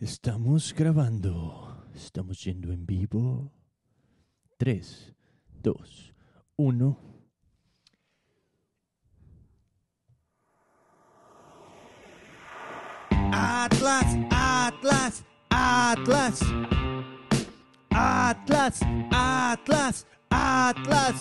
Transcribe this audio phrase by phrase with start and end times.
[0.00, 1.84] Estamos grabando.
[1.94, 3.52] Estamos yendo en vivo.
[4.56, 5.14] 3,
[5.62, 6.14] 2,
[6.56, 6.98] 1.
[13.30, 16.40] Atlas, Atlas, Atlas.
[17.90, 18.80] Atlas,
[19.10, 21.20] Atlas, Atlas.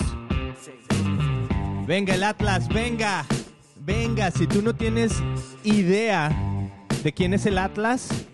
[1.86, 3.25] Venga el Atlas, venga.
[3.82, 5.21] Venga, si tú no tienes
[5.66, 6.30] idea
[7.04, 8.29] de quién es el Atlas,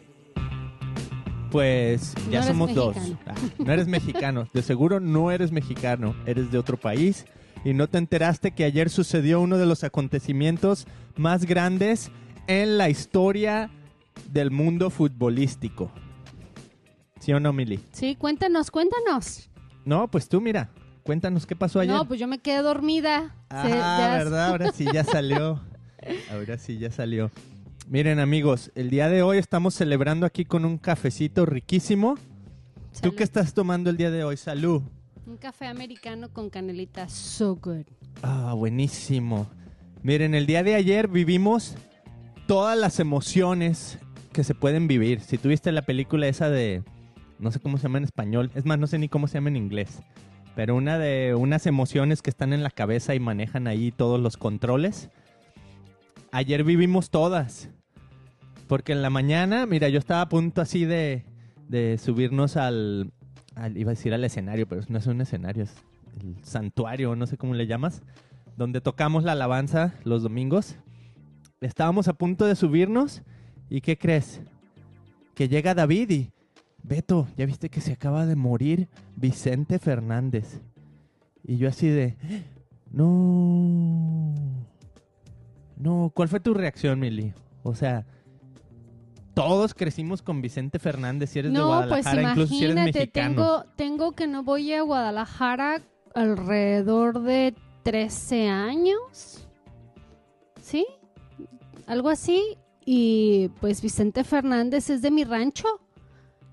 [1.55, 2.97] pues ya No somos dos.
[3.25, 7.25] Ah, no eres mexicano, de seguro no eres mexicano, eres de otro país
[7.63, 12.11] y no te enteraste que ayer sucedió uno de los acontecimientos más grandes
[12.47, 13.69] en la historia
[14.33, 15.91] del mundo futbolístico.
[17.21, 17.79] ¿Sí o no, Mili?
[17.93, 19.49] Sí, cuéntanos, cuéntanos.
[19.85, 20.71] No, pues tú mira,
[21.03, 21.95] cuéntanos qué pasó ayer.
[21.95, 23.33] No, pues yo me quedé dormida.
[23.49, 24.47] Ah, Se- ya- ¿verdad?
[24.49, 25.61] Ahora sí ya salió.
[26.33, 27.31] Ahora sí ya salió.
[27.87, 32.15] Miren amigos, el día de hoy estamos celebrando aquí con un cafecito riquísimo.
[32.99, 34.37] ¿Tú qué estás tomando el día de hoy?
[34.37, 34.81] Salud.
[35.27, 37.07] Un café americano con canelita.
[37.07, 37.85] So good.
[38.23, 39.47] Ah, buenísimo.
[40.01, 41.75] Miren, el día de ayer vivimos
[42.47, 43.99] todas las emociones
[44.33, 45.21] que se pueden vivir.
[45.21, 46.83] Si tuviste la película esa de,
[47.37, 49.49] no sé cómo se llama en español, es más, no sé ni cómo se llama
[49.49, 50.01] en inglés,
[50.55, 54.37] pero una de unas emociones que están en la cabeza y manejan ahí todos los
[54.37, 55.11] controles.
[56.35, 57.69] Ayer vivimos todas.
[58.67, 61.23] Porque en la mañana, mira, yo estaba a punto así de,
[61.69, 63.13] de subirnos al,
[63.55, 65.73] al- iba a decir al escenario, pero no es un escenario, es
[66.19, 68.01] el santuario, no sé cómo le llamas,
[68.57, 70.75] donde tocamos la alabanza los domingos.
[71.61, 73.21] Estábamos a punto de subirnos
[73.69, 74.41] y ¿qué crees?
[75.35, 76.31] Que llega David y
[76.83, 80.59] Beto, ya viste que se acaba de morir Vicente Fernández.
[81.45, 82.17] Y yo así de,
[82.91, 84.04] no,
[85.77, 87.33] no, ¿cuál fue tu reacción, Mili?
[87.63, 88.05] O sea,
[89.33, 92.99] todos crecimos con Vicente Fernández, si eres de No, pues Guadalajara, incluso si eres imagínate,
[92.99, 93.35] mexicano.
[93.35, 95.81] tengo, tengo que no voy a Guadalajara
[96.13, 97.53] alrededor de
[97.83, 99.45] 13 años.
[100.61, 100.85] ¿Sí?
[101.85, 102.57] Algo así.
[102.85, 105.67] Y pues Vicente Fernández es de mi rancho.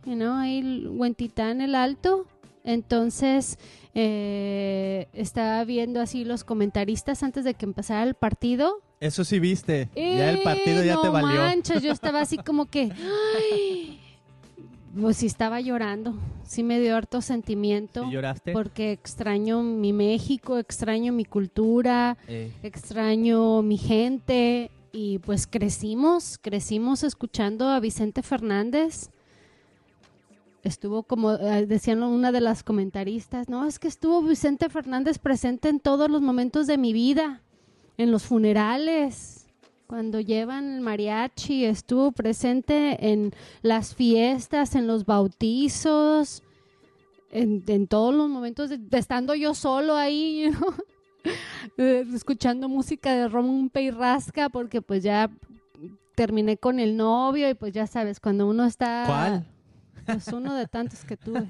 [0.04, 2.26] You know, ahí Huentitán, el Alto.
[2.64, 3.58] Entonces,
[3.94, 8.82] eh, estaba viendo así los comentaristas antes de que empezara el partido.
[9.02, 11.40] Eso sí viste, ya el partido Eh, ya te no valió.
[11.40, 14.00] manches, yo estaba así como que, ay,
[14.98, 16.14] pues sí estaba llorando,
[16.44, 18.52] sí me dio harto sentimiento, ¿Sí lloraste?
[18.52, 27.02] porque extraño mi México, extraño mi cultura, Eh, extraño mi gente y pues crecimos, crecimos
[27.02, 29.10] escuchando a Vicente Fernández.
[30.62, 35.68] Estuvo como eh, decían una de las comentaristas, no, es que estuvo Vicente Fernández presente
[35.68, 37.40] en todos los momentos de mi vida,
[37.98, 39.46] en los funerales,
[39.86, 43.32] cuando llevan el mariachi, estuvo presente en
[43.62, 46.42] las fiestas, en los bautizos,
[47.30, 50.50] en, en todos los momentos, de- de estando yo solo ahí,
[51.78, 55.30] eh, escuchando música de Rompe y Rasca, porque pues ya
[56.14, 59.04] terminé con el novio y pues ya sabes, cuando uno está...
[59.06, 59.46] ¿Cuál?
[60.04, 61.46] Pues uno de tantos que tuve.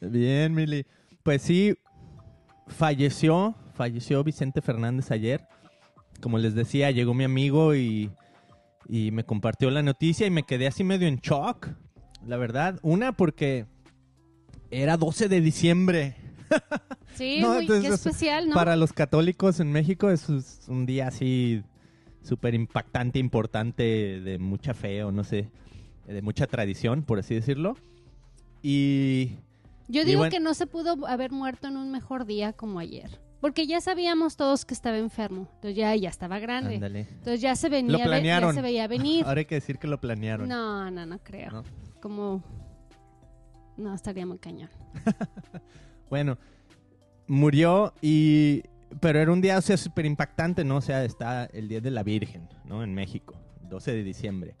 [0.00, 0.84] Bien, Mili.
[1.22, 1.74] Pues sí,
[2.66, 5.44] falleció, falleció Vicente Fernández ayer.
[6.20, 8.12] Como les decía, llegó mi amigo y,
[8.88, 11.68] y me compartió la noticia y me quedé así medio en shock.
[12.24, 13.66] La verdad, una porque
[14.70, 16.16] era 12 de diciembre.
[17.14, 18.54] Sí, No, muy, qué entonces, especial, ¿no?
[18.54, 20.28] Para los católicos en México es
[20.66, 21.62] un día así
[22.22, 23.82] súper impactante, importante,
[24.22, 25.50] de mucha fe o no sé,
[26.06, 27.76] de mucha tradición, por así decirlo.
[28.62, 29.36] Y
[29.88, 32.78] Yo y digo bueno- que no se pudo haber muerto en un mejor día como
[32.78, 33.20] ayer.
[33.42, 35.48] Porque ya sabíamos todos que estaba enfermo.
[35.56, 36.76] Entonces ya, ya estaba grande.
[36.76, 37.00] ándale.
[37.00, 38.50] Entonces ya se venía, Lo planearon.
[38.50, 39.24] ya se veía venir.
[39.26, 40.48] Ahora hay que decir que lo planearon.
[40.48, 41.50] No, no, no creo.
[41.50, 41.64] ¿no?
[42.00, 42.44] Como...
[43.76, 44.70] No, estaría muy cañón.
[46.08, 46.36] Bueno,
[47.26, 48.62] murió y...
[49.00, 50.76] Pero era un día, o sea, súper impactante, ¿no?
[50.76, 52.84] O sea, está el Día de la Virgen, ¿no?
[52.84, 54.54] En México, 12 de diciembre.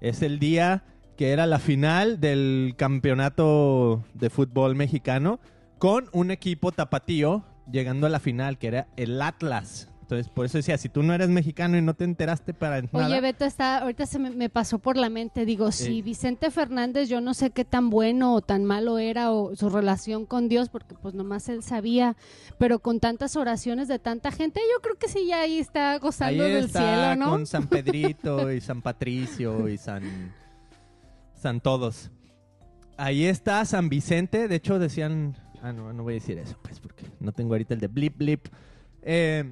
[0.00, 0.82] Es el día
[1.16, 5.38] que era la final del campeonato de fútbol mexicano
[5.78, 9.88] con un equipo tapatío llegando a la final, que era el Atlas.
[10.08, 13.06] Entonces, por eso decía, si tú no eres mexicano y no te enteraste para nada...
[13.08, 15.44] Oye, Beto, está, ahorita se me, me pasó por la mente.
[15.44, 16.02] Digo, si Eh.
[16.02, 20.24] Vicente Fernández, yo no sé qué tan bueno o tan malo era o su relación
[20.24, 22.16] con Dios, porque pues nomás él sabía,
[22.56, 25.98] pero con tantas oraciones de tanta gente, yo creo que sí, ya ahí está Ahí
[25.98, 27.30] gozando del está cielo, ¿no?
[27.30, 30.32] con San Pedrito y San Patricio y San
[31.34, 32.10] San todos.
[32.96, 36.80] Ahí está San Vicente, de hecho decían, ah no, no voy a decir eso, pues
[36.80, 38.46] porque no tengo ahorita el de blip blip.
[39.02, 39.44] Eh,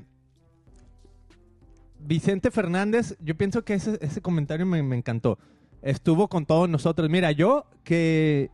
[1.99, 5.39] Vicente Fernández, yo pienso que ese, ese comentario me, me encantó.
[5.83, 7.09] estuvo con todos nosotros.
[7.11, 8.51] Mira, yo que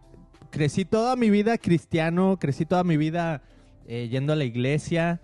[0.51, 3.43] crecí toda mi vida cristiano, crecí toda mi vida
[3.87, 5.21] eh, yendo a la iglesia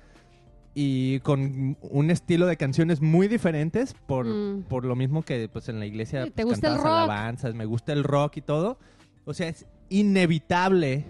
[0.74, 4.62] y con un estilo de canciones muy diferentes por, Mm.
[4.69, 6.86] por lo mismo que pues en la iglesia Sí, ¿te pues, gusta el rock?
[6.86, 8.78] alabanzas, me gusta el rock y todo.
[9.24, 11.04] O sea, es inevitable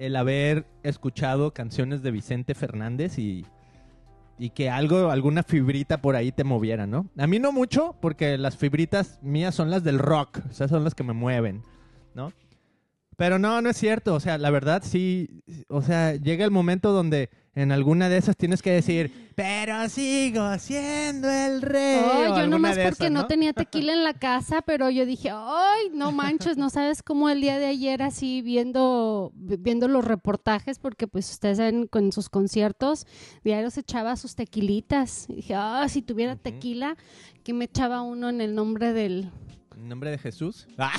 [0.00, 3.44] el haber escuchado canciones de Vicente Fernández y,
[4.38, 7.06] y que algo, alguna fibrita por ahí te moviera, ¿no?
[7.18, 10.84] A mí no mucho, porque las fibritas mías son las del rock, o sea, son
[10.84, 11.62] las que me mueven,
[12.14, 12.32] ¿no?
[13.18, 16.92] Pero no, no es cierto, o sea, la verdad sí, o sea, llega el momento
[16.92, 21.96] donde en alguna de esas tienes que decir, pero sigo siendo el rey.
[21.98, 25.30] o Ay, yo nomás porque esas, no tenía tequila en la casa, pero yo dije,
[25.32, 30.04] ay, no manches, no sabes cómo el día de ayer así viendo, vi- viendo los
[30.04, 33.06] reportajes, porque pues ustedes saben con sus conciertos,
[33.42, 35.26] diario se echaba sus tequilitas.
[35.28, 36.96] Y dije, ah, si tuviera tequila,
[37.42, 39.30] que me echaba uno en el nombre del...
[39.76, 40.68] ¿En nombre de Jesús?
[40.78, 40.92] ¡Ah!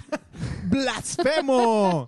[0.66, 2.08] ¡Blasfemo!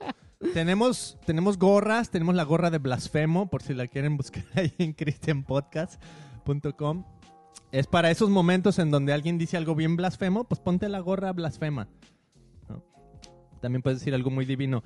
[0.54, 4.94] Tenemos, tenemos gorras, tenemos la gorra de Blasfemo, por si la quieren buscar ahí en
[4.94, 7.06] christianpodcast.com.
[7.72, 11.31] Es para esos momentos en donde alguien dice algo bien blasfemo, pues ponte la gorra
[11.34, 11.88] blasfema.
[12.69, 12.84] ¿no?
[13.62, 14.84] También puedes decir algo muy divino.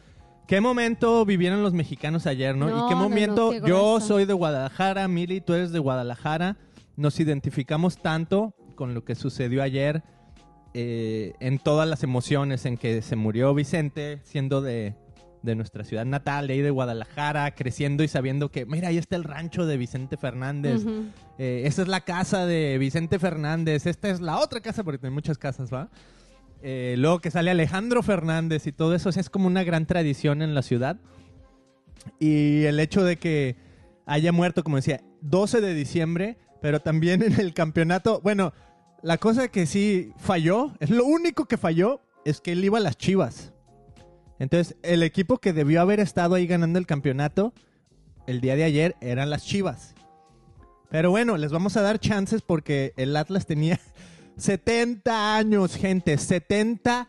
[0.48, 2.70] ¿Qué momento vivieron los mexicanos ayer, no?
[2.70, 3.52] No, ¿Y qué no, momento?
[3.52, 6.56] qué Yo soy de Guadalajara, Mili, tú eres de Guadalajara.
[6.96, 10.04] Nos identificamos tanto con lo que sucedió ayer
[10.74, 14.96] eh, en todas las emociones en que se murió Vicente, siendo de,
[15.44, 19.16] de nuestra ciudad natal, de ahí de Guadalajara, creciendo y sabiendo que, mira, ahí está
[19.16, 21.06] el rancho de Vicente Fernández, Ujú.
[21.38, 25.14] eh, esa es la casa de Vicente Fernández, esta es la otra casa, porque tiene
[25.14, 25.90] muchas casas, ¿va?
[26.64, 29.86] Eh, luego que sale Alejandro Fernández y todo eso, o sea, es como una gran
[29.86, 30.98] tradición en la ciudad.
[32.20, 33.56] Y el hecho de que
[34.06, 38.54] haya muerto, como decía, 12 de diciembre, pero también en el campeonato, bueno,
[39.04, 42.82] la cosa que sí falló, es lo único que falló, es que él iba a
[42.82, 43.54] las Chivas.
[44.40, 47.54] Entonces, el equipo que debió haber estado ahí ganando el campeonato
[48.28, 49.96] el día de ayer eran las Chivas.
[50.90, 53.80] Pero bueno, les vamos a dar chances porque el Atlas tenía
[54.38, 57.08] 70 años, gente, 70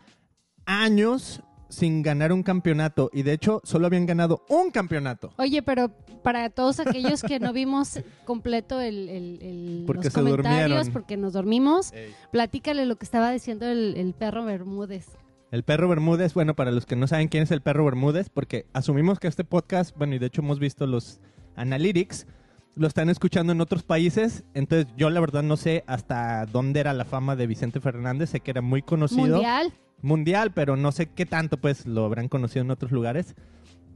[0.66, 3.10] años sin ganar un campeonato.
[3.12, 5.32] Y de hecho, solo habían ganado un campeonato.
[5.36, 5.90] Oye, pero
[6.22, 10.92] para todos aquellos que no vimos completo el, el- el- Porque los se comentarios, durmieron.
[10.92, 11.92] porque nos dormimos,
[12.32, 15.06] platícale lo que estaba diciendo el, el perro Bermúdez.
[15.50, 18.66] El perro Bermúdez, bueno, para los que no saben quién es el perro Bermúdez, porque
[18.74, 21.20] asumimos que este podcast, bueno, y de hecho hemos visto los
[21.56, 22.26] analytics,
[22.74, 26.92] lo están escuchando en otros países, entonces yo la verdad no sé hasta dónde era
[26.92, 29.36] la fama de Vicente Fernández, sé que era muy conocido.
[29.36, 29.72] Mundial.
[30.02, 33.34] mundial, pero no sé qué tanto pues lo habrán conocido en otros lugares.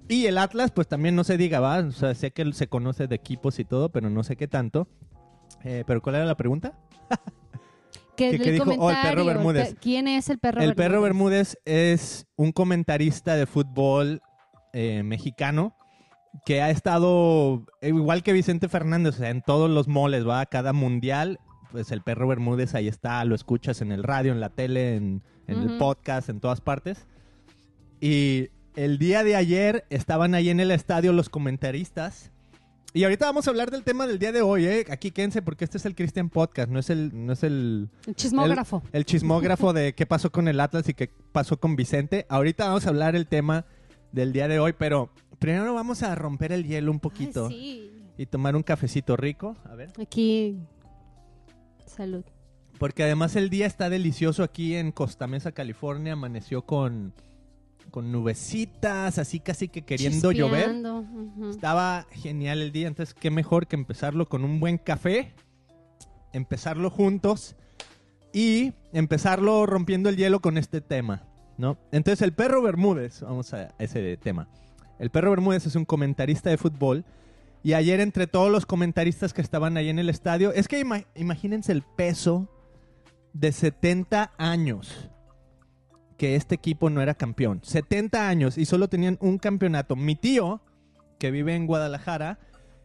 [0.09, 3.07] Y el Atlas, pues también no se diga, va, o sea, sé que se conoce
[3.07, 4.89] de equipos y todo, pero no sé qué tanto.
[5.65, 6.73] Eh, pero ¿cuál era la pregunta?
[8.79, 9.77] Oh, el perro Bermúdez.
[9.81, 14.21] ¿Quién es el perro el perro Bermúdez es un comentarista de fútbol
[14.73, 15.77] eh, mexicano
[16.47, 20.45] que ha estado, eh, igual que Vicente Fernández, o sea, en todos los moles, va,
[20.47, 21.39] cada mundial,
[21.71, 25.23] pues el perro Bermúdez ahí está, lo escuchas en el radio, en la tele, en,
[25.47, 27.07] en el podcast, en todas partes.
[28.01, 32.32] Y el día de ayer estaban ahí en el estadio los comentaristas.
[32.95, 34.85] Y ahorita vamos a hablar del tema del día de hoy, ¿eh?
[34.91, 38.15] Aquí quédense porque este es el Christian Podcast, no es el, no es el, El
[38.15, 38.83] chismógrafo.
[38.93, 42.27] el chismógrafo de qué pasó con el Atlas y qué pasó con Vicente.
[42.29, 43.65] Ahorita vamos a hablar el tema
[44.13, 48.03] del día de hoy, pero primero vamos a romper el hielo un poquito Ay, sí.
[48.19, 49.57] y tomar un cafecito rico.
[49.65, 49.91] A ver.
[49.99, 50.59] Aquí.
[51.87, 52.25] Salud.
[52.79, 56.13] Porque además el día está delicioso aquí en Costa Mesa, California.
[56.13, 57.15] Amaneció con,
[57.93, 60.71] con nubecitas, así casi que queriendo llover.
[61.51, 65.33] Estaba genial el día, entonces qué mejor que empezarlo con un buen café,
[66.33, 67.55] empezarlo juntos
[68.33, 71.23] y empezarlo rompiendo el hielo con este tema,
[71.59, 71.79] ¿no?
[71.93, 74.49] Entonces el perro Bermúdez, vamos a ese tema.
[74.99, 77.05] El perro Bermúdez es un comentarista de fútbol
[77.63, 81.07] y ayer entre todos los comentaristas que estaban ahí en el estadio, es que ima-
[81.15, 82.49] imagínense el peso
[83.35, 85.11] de 70 años
[86.23, 87.59] que este equipo no era campeón.
[87.65, 89.97] 70 años y solo tenían un campeonato.
[89.97, 90.61] Mi tío,
[91.19, 92.39] que vive en Guadalajara,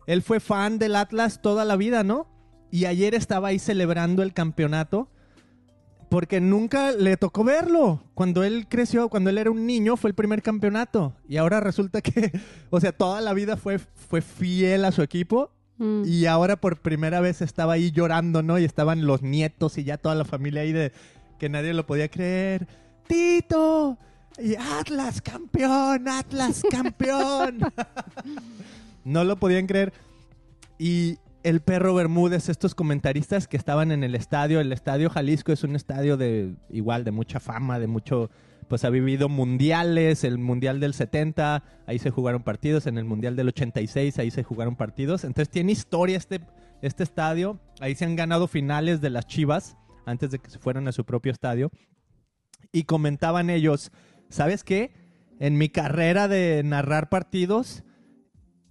[0.08, 2.25] él fue fan del Atlas toda la vida, ¿no?
[2.72, 5.12] Y ayer estaba ahí celebrando el campeonato
[6.10, 8.01] porque nunca le tocó verlo.
[8.15, 11.13] Cuando él creció, cuando él era un niño, fue el primer campeonato.
[11.29, 12.32] Y ahora resulta que,
[12.72, 15.51] o sea, toda la vida fue, fue fiel a su equipo.
[15.77, 16.06] Mm.
[16.08, 18.58] Y ahora por primera vez estaba ahí llorando, ¿no?
[18.58, 20.91] Y estaban los nietos y ya toda la familia ahí de
[21.38, 22.67] que nadie lo podía creer.
[23.08, 23.98] Tito,
[24.38, 27.60] y Atlas campeón, Atlas campeón.
[29.04, 29.94] no lo podían creer.
[30.78, 34.60] Y el perro Bermúdez, estos comentaristas que estaban en el estadio.
[34.60, 38.30] El estadio Jalisco es un estadio de igual, de mucha fama, de mucho...
[38.68, 43.38] Pues ha vivido mundiales, el mundial del 70, ahí se jugaron partidos, en el mundial
[43.38, 45.24] del 86, ahí se jugaron partidos.
[45.24, 46.42] Entonces tiene historia este,
[46.82, 47.62] este estadio.
[47.80, 51.06] Ahí se han ganado finales de las Chivas antes de que se fueran a su
[51.06, 51.72] propio estadio.
[52.71, 53.91] Y comentaban ellos,
[54.29, 54.91] ¿sabes qué?
[55.39, 57.83] En mi carrera de narrar partidos,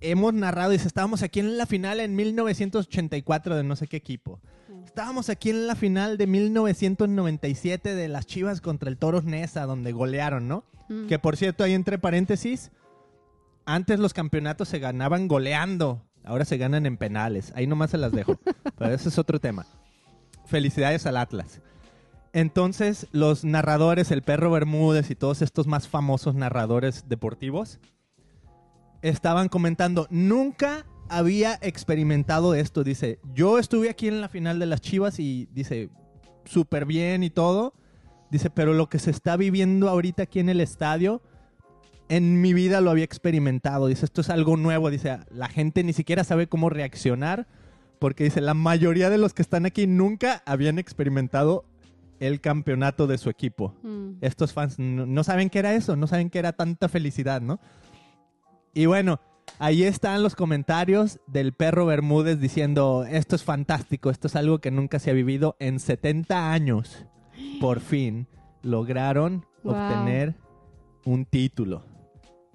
[0.01, 4.41] hemos narrado, dice, estábamos aquí en la final en 1984 de no sé qué equipo.
[4.85, 9.93] Estábamos aquí en la final de 1997 de las Chivas contra el Toros Nesa, donde
[9.93, 10.65] golearon, ¿no?
[10.89, 11.07] Mm.
[11.07, 12.71] Que por cierto, ahí entre paréntesis,
[13.65, 17.53] antes los campeonatos se ganaban goleando, ahora se ganan en penales.
[17.57, 18.39] Ahí nomás se las dejo.
[18.79, 19.67] Pero ese es otro tema.
[20.47, 21.61] Felicidades al Atlas.
[22.33, 27.81] Entonces, los narradores, el perro Bermúdez y todos estos más famosos narradores deportivos,
[29.03, 32.85] estaban comentando, nunca había experimentado esto.
[32.85, 35.91] Dice, yo estuve aquí en la final de las Chivas y dice,
[36.45, 37.75] súper bien y todo.
[38.31, 41.23] Dice, pero lo que se está viviendo ahorita aquí en el estadio,
[42.09, 43.87] en mi vida lo había experimentado.
[43.87, 44.91] Dice, esto es algo nuevo.
[44.91, 47.47] Dice, la gente ni siquiera sabe cómo reaccionar.
[47.99, 51.65] Porque dice, la mayoría de los que están aquí nunca habían experimentado
[52.21, 53.75] el campeonato de su equipo.
[53.83, 54.13] Mm.
[54.21, 57.59] Estos fans no, no saben qué era eso, no saben qué era tanta felicidad, ¿no?
[58.75, 59.21] Y bueno,
[59.59, 64.71] ahí están los comentarios del perro Bermúdez diciendo, esto es fantástico, esto es algo que
[64.71, 67.05] nunca se ha vivido en 70 años.
[67.61, 68.27] Por fin
[68.63, 69.75] lograron Wow.
[69.75, 70.35] obtener
[71.05, 71.83] un título.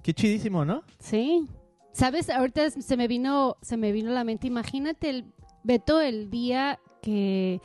[0.01, 0.83] Qué chidísimo, ¿no?
[0.99, 1.45] Sí.
[1.93, 2.29] ¿Sabes?
[2.29, 4.47] Ahorita se me vino, se me vino a la mente.
[4.47, 5.25] Imagínate el
[5.63, 7.59] Beto el día que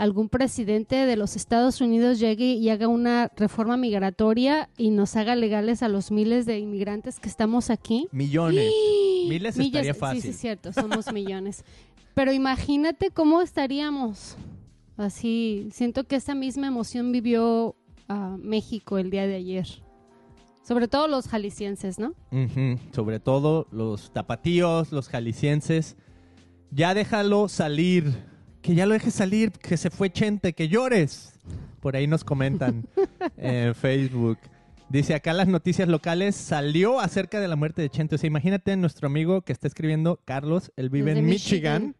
[0.00, 5.36] algún presidente de los Estados Unidos llegue y haga una reforma migratoria y nos haga
[5.36, 8.08] legales a los miles de inmigrantes que estamos aquí.
[8.10, 8.72] Millones.
[9.28, 10.22] Miles estaría fácil.
[10.22, 11.64] Sí, sí, es cierto, somos millones.
[12.14, 14.38] Pero imagínate cómo estaríamos.
[14.96, 17.76] Así, siento que esa misma emoción vivió
[18.08, 19.66] ah, México el día de ayer.
[20.62, 22.14] Sobre todo los jaliscienses, ¿no?
[22.92, 25.98] Sobre todo los tapatíos, los jaliscienses.
[26.70, 28.29] Ya déjalo salir.
[28.62, 31.32] Que ya lo dejes salir, que se fue Chente, que llores.
[31.80, 32.84] Por ahí nos comentan
[33.36, 34.38] en Facebook.
[34.90, 38.16] Dice acá las noticias locales salió acerca de la muerte de Chente.
[38.16, 41.96] O sea, imagínate nuestro amigo que está escribiendo, Carlos, él vive Desde en Michigan, Michigan.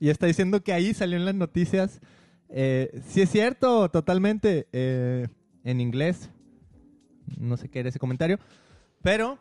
[0.00, 2.00] y está diciendo que ahí salió en las noticias.
[2.48, 4.66] Eh, sí es cierto, totalmente.
[4.72, 5.28] eh,
[5.62, 6.30] en inglés.
[7.38, 8.38] No sé qué era ese comentario.
[9.02, 9.38] Pero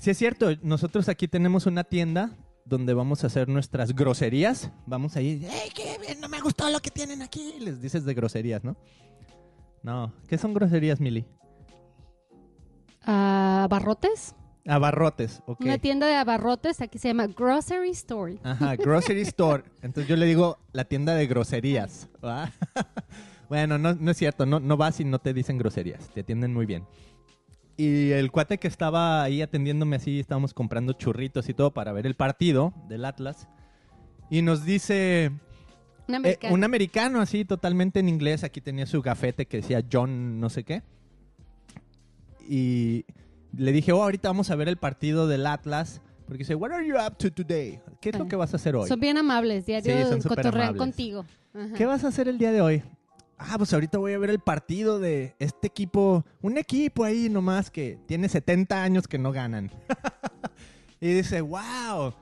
[0.00, 0.50] Sí, es cierto.
[0.62, 2.30] Nosotros aquí tenemos una tienda
[2.68, 4.70] donde vamos a hacer nuestras groserías.
[4.86, 5.44] Vamos ahí.
[5.44, 6.20] ¡Ey, qué bien!
[6.20, 7.54] No me gustó lo que tienen aquí.
[7.60, 8.76] Les dices de groserías, ¿no?
[9.82, 10.12] No.
[10.28, 11.24] ¿Qué son groserías, Mili?
[13.02, 14.34] Ah, ¿Abarrotes?
[14.66, 15.62] Abarrotes, ok.
[15.62, 18.38] Una tienda de abarrotes, aquí se llama Grocery Store.
[18.42, 19.64] Ajá, grocery store.
[19.80, 22.08] Entonces yo le digo la tienda de groserías.
[23.48, 24.44] bueno, no, no es cierto.
[24.44, 26.10] No, no vas y no te dicen groserías.
[26.10, 26.84] Te atienden muy bien.
[27.78, 32.06] Y el cuate que estaba ahí atendiéndome así, estábamos comprando churritos y todo para ver
[32.06, 33.48] el partido del Atlas.
[34.30, 35.30] Y nos dice,
[36.08, 36.54] Un eh, americano.
[36.54, 38.42] un americano así, totalmente en inglés.
[38.44, 40.82] Aquí tenía su gafete que decía John no sé qué.
[42.48, 43.04] Y
[43.56, 46.00] le dije, oh, ahorita vamos a ver el partido del Atlas.
[46.26, 47.80] Porque dice, what are you up to today?
[48.00, 48.28] ¿Qué es lo Ah.
[48.28, 48.88] que vas a hacer hoy?
[48.88, 50.78] Son bien amables, diario Sí, son cotorrean amables.
[50.78, 51.24] contigo.
[51.54, 51.72] Ajá.
[51.74, 52.82] ¿Qué vas a hacer el día de hoy?
[53.38, 56.24] Ah, pues ahorita voy a ver el partido de este equipo.
[56.42, 59.70] Un equipo ahí nomás que tiene 70 años que no ganan.
[61.00, 62.12] y dice, wow.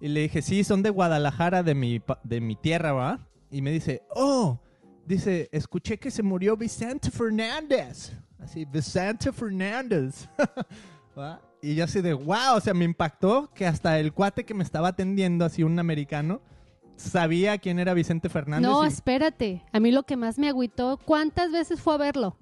[0.00, 3.18] Y le dije, sí, son de Guadalajara, de mi, de mi tierra, ¿va?
[3.50, 4.60] Y me dice, oh,
[5.04, 8.12] dice, escuché que se murió Vicente Fernández.
[8.38, 10.28] Así, Vicente Fernández.
[11.62, 14.64] Y yo así de, wow, o sea, me impactó que hasta el cuate que me
[14.64, 16.40] estaba atendiendo, así un americano,
[17.00, 18.70] sabía quién era Vicente Fernández.
[18.70, 19.64] No, y- espérate.
[19.72, 22.36] A mí lo que más me agüitó, ¿cuántas veces fue a verlo?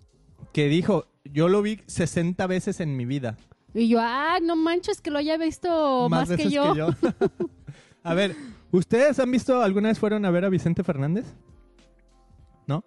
[0.53, 3.37] que dijo, yo lo vi 60 veces en mi vida.
[3.75, 6.73] Y yo, ah, no manches que lo haya visto más, veces que yo.
[8.03, 8.35] a ver,
[8.73, 11.27] ¿ustedes han visto alguna vez fueron a ver a Vicente Fernández?
[12.67, 12.85] ¿No?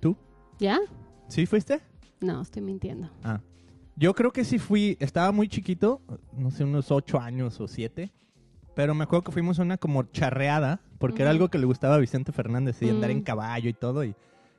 [0.00, 0.16] ¿Tú?
[0.58, 0.80] ¿Ya?
[1.28, 1.80] ¿Sí fuiste?
[2.20, 3.10] No, estoy mintiendo.
[3.22, 3.40] Ah.
[3.94, 6.00] Yo creo que sí fui, estaba muy chiquito,
[6.32, 8.10] no sé, unos 8 años o 7,
[8.74, 11.96] pero me acuerdo que fuimos a una como charreada, porque era algo que le gustaba
[11.96, 13.12] a Vicente Fernández, y andar Mm.
[13.12, 14.14] en caballo y todo, y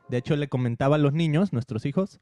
[0.09, 2.19] de hecho le comentaba a los niños, nuestros hijos,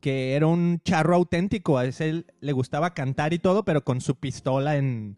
[0.00, 4.16] que era un charro auténtico, a ese le gustaba cantar y todo, pero con su
[4.16, 5.16] pistola en,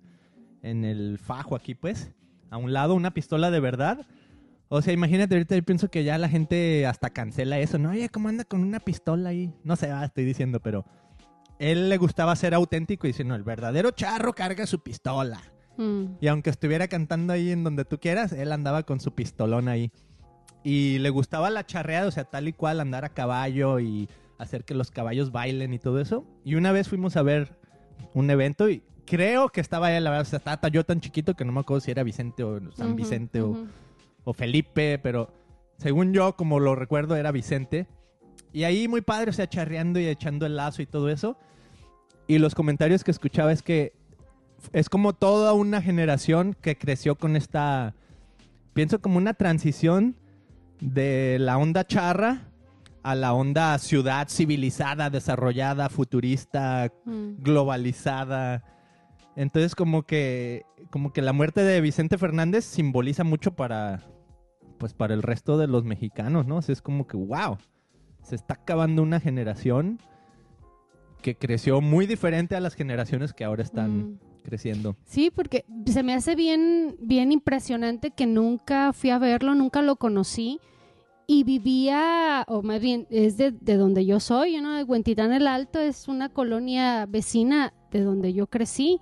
[0.62, 2.12] en el fajo aquí, pues,
[2.50, 4.06] a un lado, una pistola de verdad.
[4.68, 7.90] O sea, imagínate, ahorita yo pienso que ya la gente hasta cancela eso, ¿no?
[7.90, 9.52] Oye, ¿cómo anda con una pistola ahí?
[9.64, 10.84] No sé, ah, estoy diciendo, pero
[11.58, 15.40] él le gustaba ser auténtico y dice, no, el verdadero charro carga su pistola
[15.76, 16.04] Mm.
[16.20, 19.90] Y aunque estuviera cantando ahí en donde tú quieras, él andaba con su pistolón ahí.
[20.64, 24.64] Y le gustaba la charreada, o sea, tal y cual andar a caballo y hacer
[24.64, 26.24] que los caballos bailen y todo eso.
[26.44, 27.56] Y una vez fuimos a ver
[28.14, 31.34] un evento y creo que estaba él, la verdad, o sea, estaba yo tan chiquito
[31.34, 33.66] que no me acuerdo si era Vicente o San Vicente o,
[34.24, 35.32] o Felipe, pero
[35.78, 37.86] según yo, como lo recuerdo, era Vicente.
[38.52, 41.36] Y ahí muy padre, o sea, charreando y echando el lazo y todo eso.
[42.26, 43.92] Y los comentarios que escuchaba es que
[44.72, 47.94] es como toda una generación que creció con esta,
[48.74, 50.16] pienso como una transición
[50.80, 52.42] de la onda charra
[53.02, 57.42] a la onda ciudad civilizada, desarrollada, futurista, Mm.
[57.42, 58.64] globalizada.
[59.36, 64.02] Entonces como que como que la muerte de Vicente Fernández simboliza mucho para
[64.78, 66.56] pues para el resto de los mexicanos, ¿no?
[66.56, 67.56] O sea, es como que wow,
[68.22, 69.98] se está acabando una generación
[71.22, 74.18] que creció muy diferente a las generaciones que ahora están Mm.
[74.46, 74.96] Creciendo.
[75.04, 79.96] Sí, porque se me hace bien, bien impresionante que nunca fui a verlo, nunca lo
[79.96, 80.58] conocí
[81.26, 84.72] y vivía, o más bien es de, de donde yo soy, ¿no?
[84.74, 89.00] De Huentitán el Alto es una colonia vecina de donde yo crecí,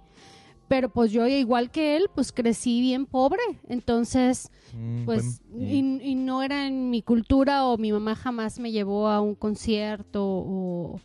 [0.67, 6.11] pero pues yo igual que él, pues crecí bien pobre, entonces Mm, pues buen- y,
[6.11, 10.25] y no era en mi cultura o mi mamá jamás me llevó a un concierto
[10.25, 10.99] o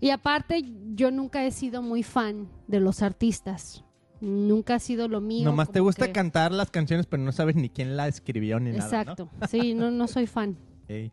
[0.00, 0.64] y aparte
[0.94, 3.84] yo nunca he sido muy fan de los artistas
[4.20, 7.56] nunca ha sido lo mío Nomás te gusta que- cantar las canciones, pero no sabes
[7.56, 8.80] ni quién la escribió ni nada.
[8.80, 8.86] ¿no?
[8.86, 10.56] exacto sí no no soy fan.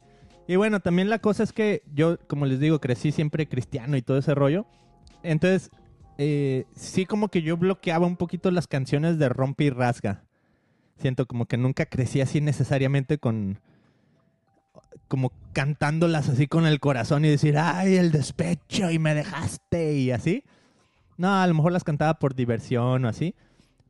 [0.47, 4.01] Y bueno, también la cosa es que yo, como les digo, crecí siempre cristiano y
[4.01, 4.65] todo ese rollo.
[5.21, 5.69] Entonces,
[6.17, 10.23] eh, sí como que yo bloqueaba un poquito las canciones de Rompe y Rasga.
[10.99, 13.59] Siento como que nunca crecí así necesariamente con...
[15.07, 20.11] Como cantándolas así con el corazón y decir, ay, el despecho y me dejaste y
[20.11, 20.43] así.
[21.17, 23.35] No, a lo mejor las cantaba por diversión o así.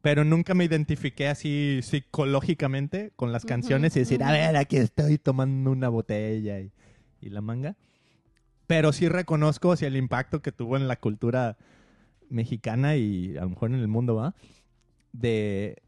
[0.02, 5.18] Pero nunca me identifiqué así psicológicamente con las canciones y decir, a ver, aquí estoy
[5.18, 6.72] tomando una botella y,
[7.20, 7.76] y la manga.
[8.68, 11.58] Pero sí reconozco o sea, el impacto que tuvo en la cultura
[12.30, 14.36] mexicana y a lo mejor en el mundo, ¿va?
[15.14, 15.82] De,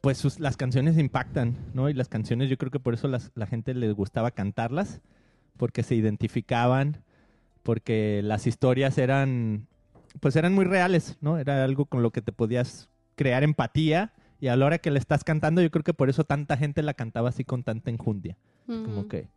[0.00, 1.88] pues sus- las canciones impactan, ¿no?
[1.90, 5.00] Y las canciones yo creo que por eso las- la gente les gustaba cantarlas,
[5.56, 7.02] porque se identificaban,
[7.62, 9.66] porque las historias eran,
[10.20, 11.38] pues eran muy reales, ¿no?
[11.38, 14.98] Era algo con lo que te podías crear empatía y a la hora que le
[14.98, 18.38] estás cantando yo creo que por eso tanta gente la cantaba así con tanta enjundia,
[18.84, 19.28] como que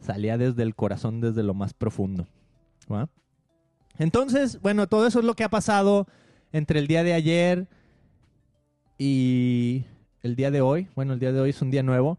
[0.00, 2.26] salía desde el corazón, desde lo más profundo,
[2.92, 3.08] ¿va?
[3.98, 6.06] Entonces, bueno, todo eso es lo que ha pasado
[6.52, 7.66] entre el día de ayer
[8.98, 9.84] y
[10.22, 10.88] el día de hoy.
[10.94, 12.18] Bueno, el día de hoy es un día nuevo.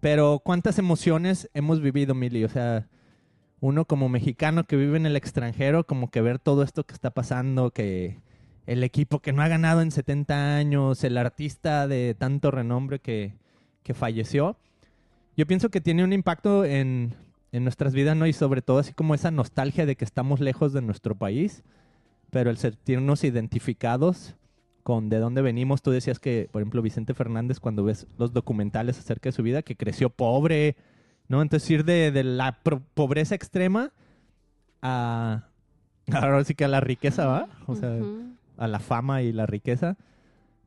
[0.00, 2.44] Pero ¿cuántas emociones hemos vivido, Mili?
[2.44, 2.86] O sea,
[3.60, 7.10] uno como mexicano que vive en el extranjero, como que ver todo esto que está
[7.10, 8.20] pasando, que
[8.66, 13.34] el equipo que no ha ganado en 70 años, el artista de tanto renombre que,
[13.82, 14.56] que falleció,
[15.36, 17.14] yo pienso que tiene un impacto en,
[17.50, 18.26] en nuestras vidas, ¿no?
[18.26, 21.64] Y sobre todo así como esa nostalgia de que estamos lejos de nuestro país,
[22.30, 24.36] pero el sentirnos identificados
[24.88, 25.82] con de dónde venimos.
[25.82, 29.60] Tú decías que, por ejemplo, Vicente Fernández, cuando ves los documentales acerca de su vida,
[29.60, 30.76] que creció pobre,
[31.28, 31.42] ¿no?
[31.42, 32.60] Entonces ir de, de la
[32.94, 33.92] pobreza extrema
[34.80, 35.44] a...
[36.10, 37.48] Ahora sí que a la riqueza, ¿va?
[37.66, 37.98] O sea,
[38.56, 39.98] a la fama y la riqueza.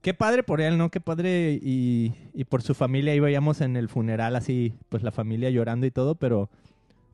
[0.03, 0.91] Qué padre por él, ¿no?
[0.91, 3.13] Qué padre y, y por su familia.
[3.13, 6.47] Ahí veíamos en el funeral así, pues la familia llorando y todo, pero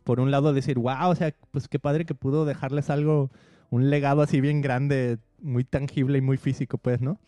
[0.04, 3.32] por un lado decir, wow, o sea, pues qué padre que pudo dejarles algo,
[3.70, 7.20] un legado así bien grande, muy tangible y muy físico, pues, ¿no?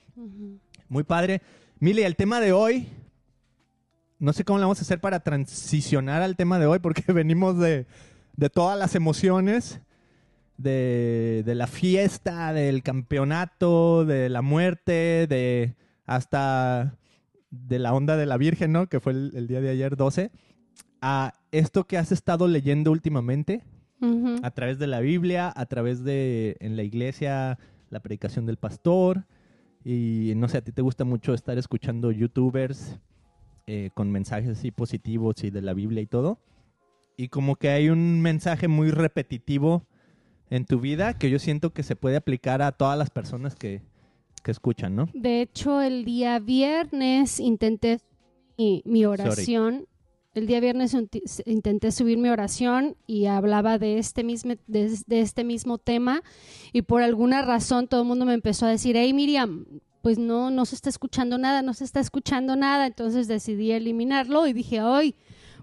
[0.88, 1.42] Muy padre.
[1.80, 2.88] Mili, el tema de hoy,
[4.20, 7.58] no sé cómo le vamos a hacer para transicionar al tema de hoy, porque venimos
[7.58, 7.86] de,
[8.36, 9.82] de todas las emociones,
[10.58, 15.76] de, de la fiesta, del campeonato, de la muerte, de
[16.06, 16.98] hasta
[17.52, 18.88] de la onda de la Virgen, ¿no?
[18.88, 20.32] Que fue el, el día de ayer 12,
[21.02, 23.64] a esto que has estado leyendo últimamente,
[24.44, 27.60] A través de la Biblia, a través de en la iglesia,
[27.90, 29.26] la predicación del pastor.
[29.84, 32.98] Y no sé, a ti te gusta mucho estar escuchando youtubers
[33.68, 36.40] eh, con mensajes así positivos y de la Biblia y todo.
[37.18, 39.86] Y como que hay un mensaje muy repetitivo
[40.50, 43.82] en tu vida que yo siento que se puede aplicar a todas las personas que,
[44.44, 45.10] que escuchan, ¿no?
[45.14, 48.00] De hecho, el día viernes intenté
[48.58, 49.86] mi, mi oración.
[50.36, 50.96] El día viernes
[51.46, 56.22] intenté subir mi oración y hablaba de este mismo, de, este mismo tema
[56.72, 59.66] y por alguna razón todo el mundo me empezó a decir, hey Miriam,
[60.02, 62.86] pues no, no se está escuchando nada, no se está escuchando nada.
[62.86, 65.16] Entonces decidí eliminarlo y dije, hoy,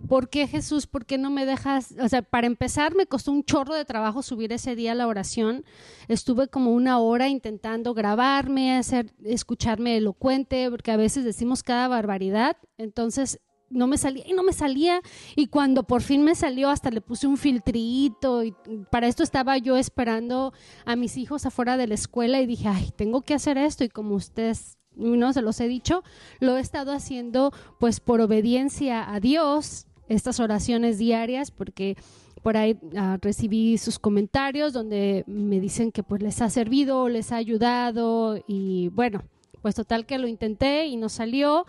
[0.08, 0.88] ¿por qué Jesús?
[0.88, 1.94] ¿Por qué no me dejas?
[2.02, 5.64] O sea, para empezar me costó un chorro de trabajo subir ese día la oración.
[6.08, 12.56] Estuve como una hora intentando grabarme, hacer, escucharme elocuente, porque a veces decimos cada barbaridad.
[12.78, 15.00] Entonces no me salía y no me salía.
[15.34, 18.44] Y cuando por fin me salió, hasta le puse un filtrito.
[18.44, 18.54] Y
[18.90, 20.52] para esto estaba yo esperando
[20.84, 23.84] a mis hijos afuera de la escuela y dije, ay, tengo que hacer esto.
[23.84, 26.02] Y como ustedes no se los he dicho,
[26.40, 31.96] lo he estado haciendo pues por obediencia a Dios, estas oraciones diarias, porque
[32.42, 37.32] por ahí ah, recibí sus comentarios donde me dicen que pues les ha servido, les
[37.32, 39.24] ha ayudado y bueno,
[39.62, 41.66] pues total que lo intenté y no salió.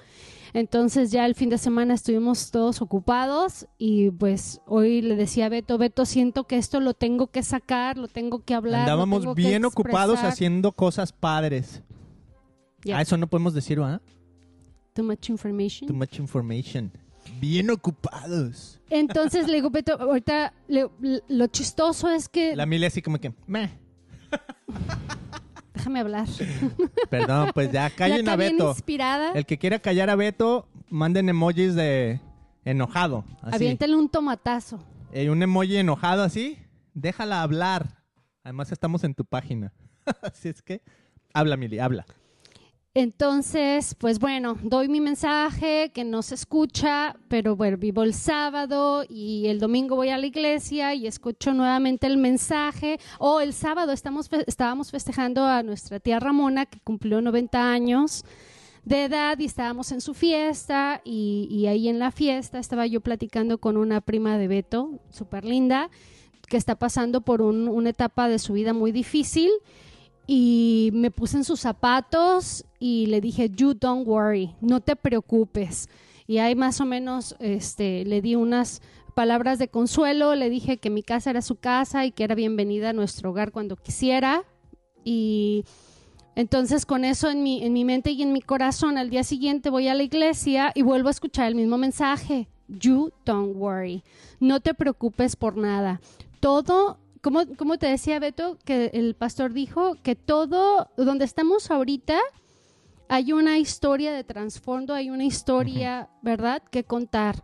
[0.53, 5.49] Entonces ya el fin de semana estuvimos todos ocupados y pues hoy le decía a
[5.49, 8.81] Beto, Beto, siento que esto lo tengo que sacar, lo tengo que hablar.
[8.81, 11.83] Andábamos bien ocupados haciendo cosas padres.
[12.93, 14.01] Ah, eso no podemos decir, ¿ah?
[14.93, 15.87] Too much information.
[15.87, 16.91] Too much information.
[17.39, 18.79] Bien ocupados.
[18.89, 22.55] Entonces le digo, Beto, ahorita lo chistoso es que...
[22.55, 23.69] La Mili así como que, meh.
[25.87, 26.27] Déjame hablar.
[27.09, 28.71] Perdón, pues ya callen a Beto.
[28.71, 29.31] inspirada.
[29.31, 32.19] El que quiera callar a Beto, manden emojis de
[32.65, 33.23] enojado.
[33.41, 33.77] Así.
[33.95, 34.83] un tomatazo.
[35.13, 36.59] Eh, un emoji enojado así,
[36.93, 38.03] déjala hablar.
[38.43, 39.71] Además estamos en tu página.
[40.23, 40.81] así es que,
[41.33, 42.05] habla, Mili, habla.
[42.99, 49.05] Entonces, pues bueno, doy mi mensaje que no se escucha, pero bueno, vivo el sábado
[49.07, 52.99] y el domingo voy a la iglesia y escucho nuevamente el mensaje.
[53.19, 58.25] O el sábado estamos, estábamos festejando a nuestra tía Ramona que cumplió 90 años
[58.83, 63.59] de edad y estábamos en su fiesta y, ahí en la fiesta estaba yo platicando
[63.59, 65.91] con una prima de Beto, súper linda,
[66.47, 69.51] que está pasando por una etapa de su vida muy difícil
[70.27, 75.89] y me puse en sus zapatos y le dije, you don't worry, no te preocupes.
[76.27, 78.81] Y ahí más o menos este, le di unas
[79.15, 82.89] palabras de consuelo, le dije que mi casa era su casa y que era bienvenida
[82.89, 84.43] a nuestro hogar cuando quisiera.
[85.05, 85.63] Y
[86.35, 89.69] entonces con eso en mi, en mi mente y en mi corazón, al día siguiente
[89.69, 92.49] voy a la iglesia y vuelvo a escuchar el mismo mensaje.
[92.67, 94.03] You don't worry.
[94.41, 96.01] No te preocupes por nada.
[96.41, 102.19] Todo como, te decía Beto, que el pastor dijo que todo, donde estamos ahorita,
[103.09, 107.43] hay una historia de trasfondo, hay una historia, ¿verdad?, que contar.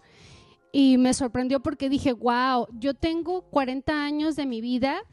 [0.72, 5.04] Y me sorprendió porque dije, wow, yo tengo 40 años de mi vida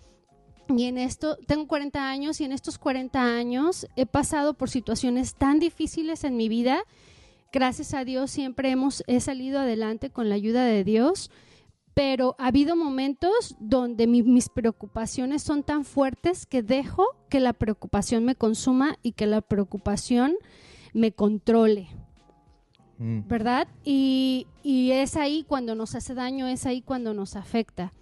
[0.77, 5.35] y en esto, tengo 40 años y en estos 40 años he pasado por situaciones
[5.35, 6.83] tan difíciles en mi vida.
[7.53, 11.31] Gracias a Dios siempre hemos, he salido adelante con la ayuda de Dios
[11.94, 18.24] pero ha habido momentos donde mis preocupaciones son tan fuertes que dejo que la preocupación
[18.24, 20.37] me consuma y que la preocupación
[20.92, 21.88] me controle.
[22.98, 23.26] Mm.
[23.26, 23.68] ¿Verdad?
[23.85, 27.92] Y, y es ahí cuando nos hace daño, es ahí cuando nos afecta.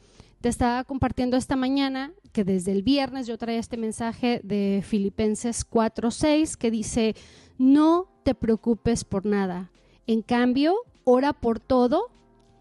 [0.41, 5.69] Te estaba compartiendo esta mañana que desde el viernes yo traía este mensaje de Filipenses
[5.69, 7.17] 4:6 que dice,
[7.59, 9.73] no te preocupes por nada.
[10.07, 12.11] En cambio, ora por todo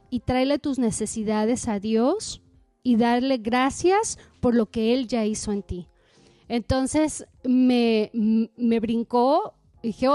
[0.09, 2.41] y tráele tus necesidades a Dios
[2.83, 5.87] y darle gracias por lo que Él ya hizo en ti.
[6.47, 10.07] Entonces me, me brincó y dije.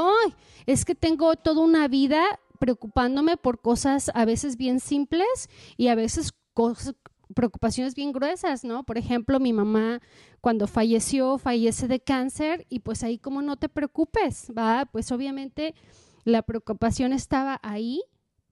[0.67, 2.23] Es que tengo toda una vida
[2.59, 6.33] preocupándome por cosas a veces bien simples y a veces
[7.35, 8.85] preocupaciones bien gruesas, ¿no?
[8.85, 10.01] Por ejemplo, mi mamá
[10.41, 14.87] cuando falleció, fallece de cáncer y pues ahí como no te preocupes, ¿va?
[14.87, 15.75] Pues obviamente
[16.25, 18.03] la preocupación estaba ahí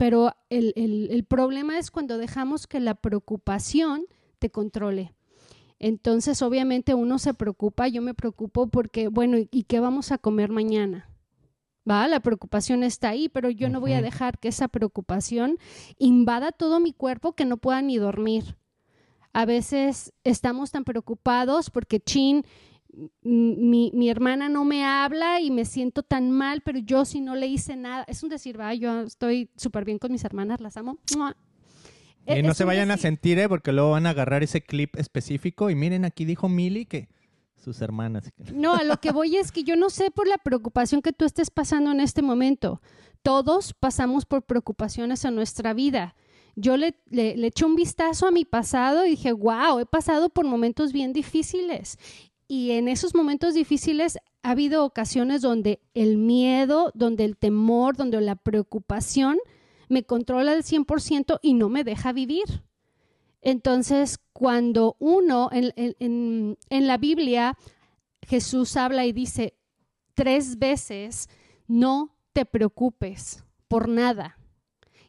[0.00, 4.06] pero el, problema es cuando dejamos que la preocupación
[4.38, 5.12] te controle.
[5.78, 10.48] Entonces, obviamente uno se preocupa, yo me preocupo porque, bueno, ¿y qué vamos a comer
[10.48, 11.10] mañana?
[11.88, 12.08] ¿Va?
[12.08, 15.58] La preocupación está ahí, pero yo no voy a dejar que esa preocupación
[15.98, 18.56] invada todo mi cuerpo que no pueda ni dormir.
[19.34, 22.46] A veces estamos tan preocupados porque, chin,
[23.22, 27.34] mi, mi, hermana no me habla y me siento tan mal, pero yo si no
[27.34, 30.76] le hice nada, es un decir, va, yo estoy súper bien con mis hermanas, las
[30.76, 30.98] amo.
[32.26, 33.48] Y e, no se vayan a sentir, ¿eh?
[33.48, 37.08] porque luego van a agarrar ese clip específico y miren, aquí dijo Mili que
[37.56, 38.32] sus hermanas.
[38.54, 41.24] No, a lo que voy es que yo no sé por la preocupación que tú
[41.24, 42.80] estés pasando en este momento.
[43.22, 46.14] Todos pasamos por preocupaciones en nuestra vida.
[46.56, 50.30] Yo le, le, le eché un vistazo a mi pasado y dije, wow, he pasado
[50.30, 51.96] por momentos bien difíciles
[52.50, 58.20] y en esos momentos difíciles ha habido ocasiones donde el miedo, donde el temor, donde
[58.20, 59.38] la preocupación
[59.88, 62.64] me controla al 100% y no me deja vivir.
[63.40, 67.56] Entonces, cuando uno, en, en la Biblia,
[68.22, 69.54] Jesús habla y dice
[70.14, 71.28] tres veces,
[71.68, 74.40] no te preocupes por nada.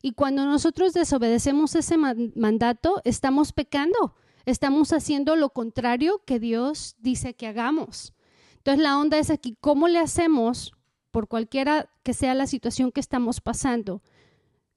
[0.04, 4.14] Y cuando nosotros desobedecemos ese mandato, estamos pecando,
[4.46, 8.14] estamos haciendo lo contrario que Dios dice que hagamos.
[8.58, 10.74] Entonces la onda es aquí, ¿cómo le hacemos,
[11.12, 14.02] por cualquiera que sea la situación que estamos pasando,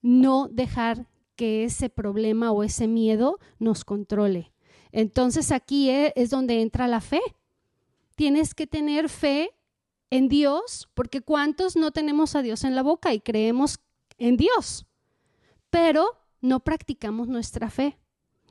[0.01, 4.51] no dejar que ese problema o ese miedo nos controle?
[4.91, 7.21] Entonces aquí e, es donde entra la fe.
[8.15, 9.51] Tienes que tener fe
[10.09, 13.79] en Dios, porque ¿cuántos no tenemos a Dios en la boca y creemos
[14.17, 14.85] en Dios?
[15.69, 16.05] Pero
[16.41, 17.97] no practicamos nuestra fe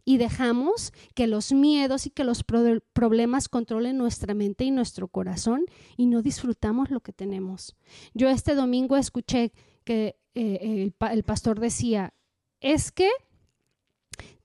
[0.05, 5.65] y dejamos que los miedos y que los problemas controlen nuestra mente y nuestro corazón
[5.97, 7.77] y no disfrutamos lo que tenemos.
[8.13, 9.53] Yo este domingo escuché
[9.85, 12.13] que eh, el pastor decía,
[12.61, 13.11] es que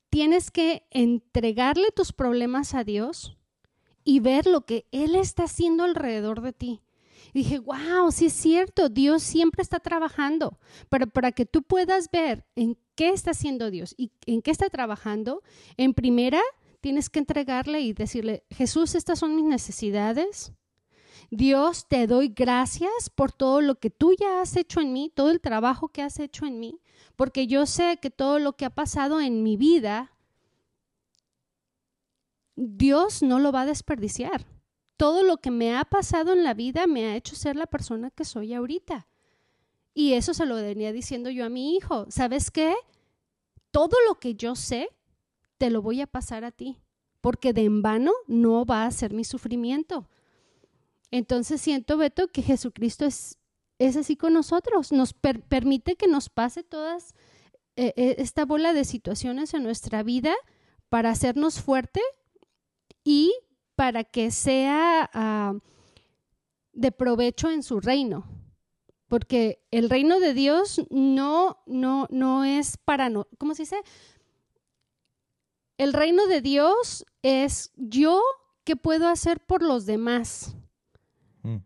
[0.10, 3.38] tienes que entregarle tus problemas a Dios
[4.04, 6.82] y ver lo que Él está haciendo alrededor de ti
[7.34, 12.46] dije, wow, sí es cierto, Dios siempre está trabajando, pero para que tú puedas ver
[12.56, 15.42] en qué está haciendo Dios y en qué está trabajando,
[15.78, 16.42] en primera
[16.82, 20.52] tienes que entregarle y decirle, Jesús, estas son mis necesidades.
[21.32, 25.32] Dios, te doy gracias por todo lo que tú ya has hecho en mí, todo
[25.32, 26.82] el trabajo que has hecho en mí,
[27.16, 30.12] porque yo sé que todo lo que ha pasado en mi vida,
[32.58, 34.46] Dios no lo va a desperdiciar
[34.98, 38.12] todo lo que me ha pasado en la vida me ha hecho ser la persona
[38.12, 39.08] que soy ahorita.
[39.94, 42.06] Y eso se lo venía diciendo yo a mi hijo.
[42.10, 42.76] ¿Sabes qué?
[43.72, 44.90] Todo lo que yo sé,
[45.58, 46.78] te lo voy a pasar a ti,
[47.22, 50.08] porque de en vano no va a ser mi sufrimiento.
[51.12, 53.38] Entonces siento, Beto, que Jesucristo es,
[53.78, 54.92] es así con nosotros.
[54.92, 57.14] Nos permite que nos pase todas
[57.76, 60.34] eh, eh, esta bola de situaciones en nuestra vida
[60.90, 62.02] para hacernos fuerte
[63.04, 63.34] y
[63.76, 65.54] para que sea ah,
[66.74, 68.26] de provecho en su reino.
[69.10, 73.82] Porque el reino de Dios no, no, no es para, no, ¿cómo se dice?
[75.78, 78.22] El reino de Dios es yo
[78.64, 80.56] qué puedo hacer por los demás.
[81.42, 81.58] Mm.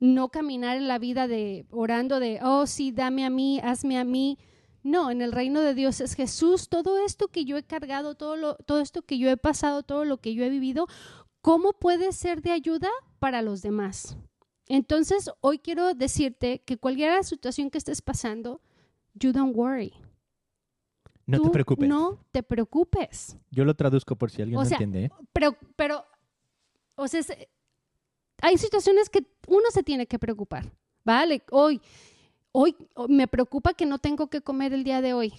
[0.00, 4.04] No caminar en la vida de orando de, oh sí, dame a mí, hazme a
[4.04, 4.38] mí.
[4.82, 8.36] No, en el reino de Dios es Jesús, todo esto que yo he cargado, todo,
[8.36, 10.86] lo, todo esto que yo he pasado, todo lo que yo he vivido,
[11.46, 12.88] ¿Cómo puede ser de ayuda
[13.20, 14.16] para los demás?
[14.68, 18.60] Entonces, hoy quiero decirte que cualquier situación que estés pasando,
[19.14, 19.92] you don't worry.
[21.26, 21.88] No te preocupes.
[21.88, 23.36] No te preocupes.
[23.50, 25.04] Yo lo traduzco por si alguien no entiende.
[25.04, 25.10] ¿eh?
[25.32, 26.04] Pero, pero,
[26.94, 27.20] o sea,
[28.42, 30.72] hay situaciones que uno se tiene que preocupar.
[31.04, 31.42] ¿Vale?
[31.52, 31.80] Hoy,
[32.50, 32.76] hoy
[33.08, 35.32] me preocupa que no tengo que comer el día de hoy.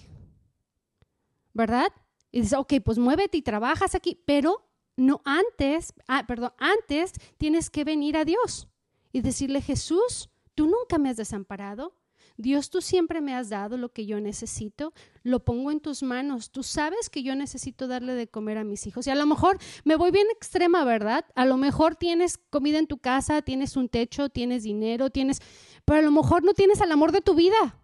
[1.52, 1.88] ¿Verdad?
[2.30, 7.68] Y dices, ok, pues muévete y trabajas aquí, pero no antes, ah, perdón, antes tienes
[7.68, 8.68] que venir a Dios
[9.12, 11.94] y decirle, Jesús, tú nunca me has desamparado.
[12.36, 14.92] Dios, tú siempre me has dado lo que yo necesito,
[15.24, 16.52] lo pongo en tus manos.
[16.52, 19.06] Tú sabes que yo necesito darle de comer a mis hijos.
[19.06, 21.24] Y a lo mejor me voy bien extrema, ¿verdad?
[21.34, 25.40] A lo mejor tienes comida en tu casa, tienes un techo, tienes dinero, tienes,
[25.84, 27.82] pero a lo mejor no tienes el amor de tu vida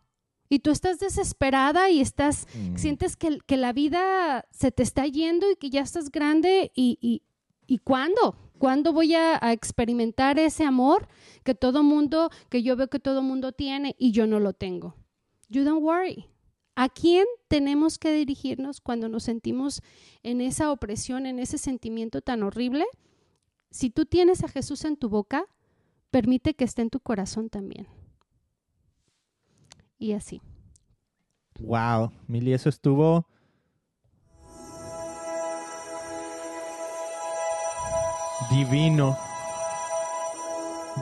[0.48, 2.76] y tú estás desesperada y estás, mm.
[2.76, 6.98] sientes que, que, la vida se te está yendo y que ya estás grande y,
[7.00, 7.22] y,
[7.66, 8.36] y ¿cuándo?
[8.64, 11.06] ¿Cuándo voy a, experimentar ese amor
[11.42, 14.94] que todo mundo, que yo veo que todo mundo tiene y yo no lo tengo?
[15.50, 16.30] You don't worry.
[16.74, 19.82] ¿A quién tenemos que dirigirnos cuando nos sentimos
[20.22, 22.86] en esa opresión, en ese sentimiento tan horrible?
[23.70, 25.44] Si tú tienes a Jesús en tu boca,
[26.10, 27.86] permite que esté en tu corazón también
[29.98, 30.40] y así.
[31.60, 33.26] Wow, Mili, eso estuvo.
[38.50, 39.16] Divino.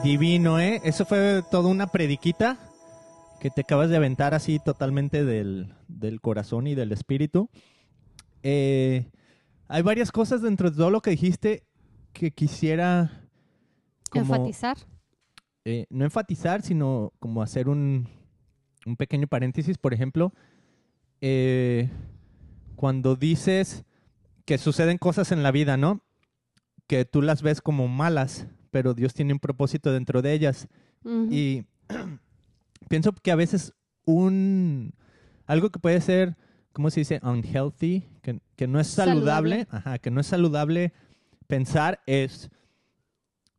[0.03, 0.81] Divino, ¿eh?
[0.83, 2.57] Eso fue toda una prediquita
[3.39, 5.75] que te acabas de aventar así totalmente del,
[6.21, 7.49] corazón y del espíritu.
[8.41, 9.11] Eh,
[9.67, 11.63] hay varias cosas dentro de todo lo que dijiste
[12.13, 13.27] que quisiera...
[14.13, 14.77] enfatizar.
[15.65, 18.07] Eh, no enfatizar, sino como hacer un,
[18.85, 20.33] un pequeño paréntesis, por ejemplo,
[21.21, 21.89] eh,
[22.75, 23.85] cuando dices
[24.45, 26.01] que suceden cosas en la vida, ¿no?
[26.87, 30.67] Que tú las ves como malas, pero Dios tiene un propósito dentro de ellas.
[31.29, 31.65] Y
[32.89, 33.73] pienso que a veces
[34.05, 34.93] un
[35.45, 36.37] algo que puede ser,
[36.71, 37.19] ¿cómo se dice?
[37.23, 40.93] Unhealthy, que, no es saludable, Ajá, que no es saludable
[41.47, 42.49] pensar es,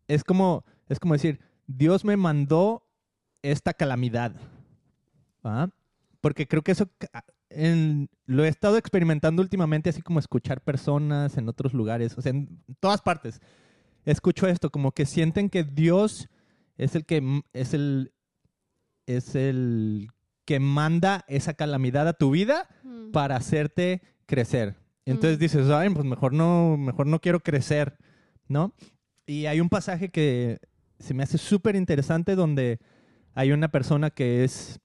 [0.08, 2.86] es como, es como decir, Dios me mandó
[3.42, 4.32] esta calamidad.
[6.20, 6.88] Porque creo que eso
[8.26, 12.60] lo he estado experimentando últimamente, así como escuchar personas en otros lugares, o sea, en
[12.80, 13.40] todas partes.
[14.04, 16.28] Escucho esto, como que sienten que Dios
[16.76, 18.12] es el que es el
[19.06, 20.08] es el
[20.46, 23.10] que manda esa calamidad a tu vida Mm.
[23.12, 24.76] para hacerte crecer.
[25.06, 25.40] Entonces Mm.
[25.40, 27.96] dices, ay, pues mejor no, mejor no quiero crecer,
[28.48, 28.74] ¿no?
[29.26, 30.58] Y hay un pasaje que
[30.98, 32.78] se me hace súper interesante donde
[33.34, 34.80] hay una persona que es,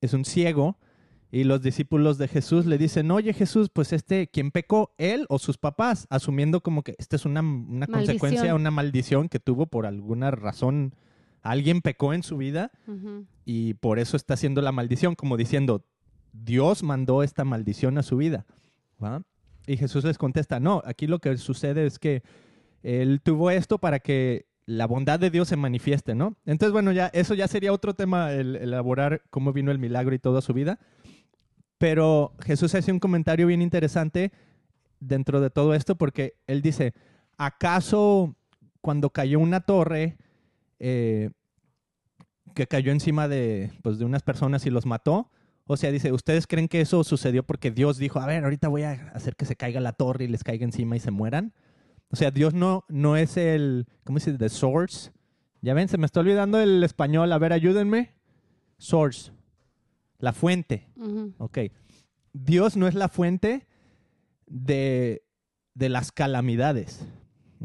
[0.00, 0.78] es un ciego
[1.32, 4.94] y los discípulos de Jesús le dicen, oye Jesús, pues este, ¿quién pecó?
[4.98, 6.06] ¿Él o sus papás?
[6.10, 10.94] Asumiendo como que esta es una, una consecuencia, una maldición que tuvo por alguna razón.
[11.42, 12.72] Alguien pecó en su vida
[13.44, 15.84] y por eso está haciendo la maldición, como diciendo,
[16.32, 18.44] Dios mandó esta maldición a su vida.
[19.02, 19.22] ¿va?
[19.66, 22.22] Y Jesús les contesta, no, aquí lo que sucede es que
[22.82, 26.36] Él tuvo esto para que la bondad de Dios se manifieste, ¿no?
[26.46, 30.18] Entonces, bueno, ya eso ya sería otro tema, el elaborar cómo vino el milagro y
[30.18, 30.78] toda su vida.
[31.80, 34.32] Pero Jesús hace un comentario bien interesante
[35.00, 36.92] dentro de todo esto porque Él dice,
[37.38, 38.36] ¿acaso
[38.82, 40.18] cuando cayó una torre
[40.78, 41.30] eh,
[42.54, 45.30] que cayó encima de, pues, de unas personas y los mató?
[45.66, 48.82] O sea, dice, ¿ustedes creen que eso sucedió porque Dios dijo, a ver, ahorita voy
[48.82, 51.54] a hacer que se caiga la torre y les caiga encima y se mueran?
[52.10, 54.38] O sea, Dios no, no es el, ¿cómo se dice?
[54.38, 55.12] The source.
[55.62, 57.32] Ya ven, se me está olvidando el español.
[57.32, 58.12] A ver, ayúdenme.
[58.76, 59.32] Source.
[60.20, 60.86] La fuente.
[61.38, 61.58] Ok.
[62.32, 63.66] Dios no es la fuente
[64.46, 65.22] de,
[65.74, 67.04] de las calamidades.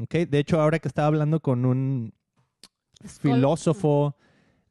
[0.01, 0.15] Ok.
[0.29, 2.13] De hecho, ahora que estaba hablando con un
[3.19, 4.17] filósofo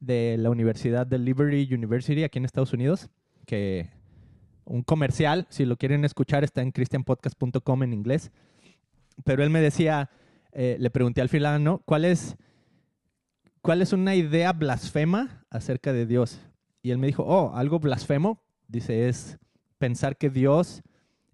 [0.00, 3.08] de la Universidad de Liberty University aquí en Estados Unidos,
[3.46, 3.88] que
[4.64, 8.32] un comercial, si lo quieren escuchar, está en christianpodcast.com en inglés.
[9.24, 10.10] Pero él me decía,
[10.52, 12.36] eh, le pregunté al filano, ¿cuál es,
[13.60, 16.40] ¿cuál es una idea blasfema acerca de Dios?
[16.84, 19.38] Y él me dijo, oh, algo blasfemo, dice, es
[19.78, 20.82] pensar que Dios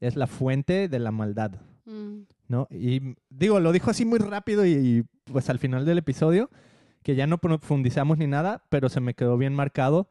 [0.00, 1.52] es la fuente de la maldad.
[1.84, 2.20] Mm.
[2.48, 2.68] ¿no?
[2.70, 6.50] Y digo, lo dijo así muy rápido y, y, pues al final del episodio,
[7.02, 10.06] que ya no profundizamos ni nada, pero se me quedó bien marcado,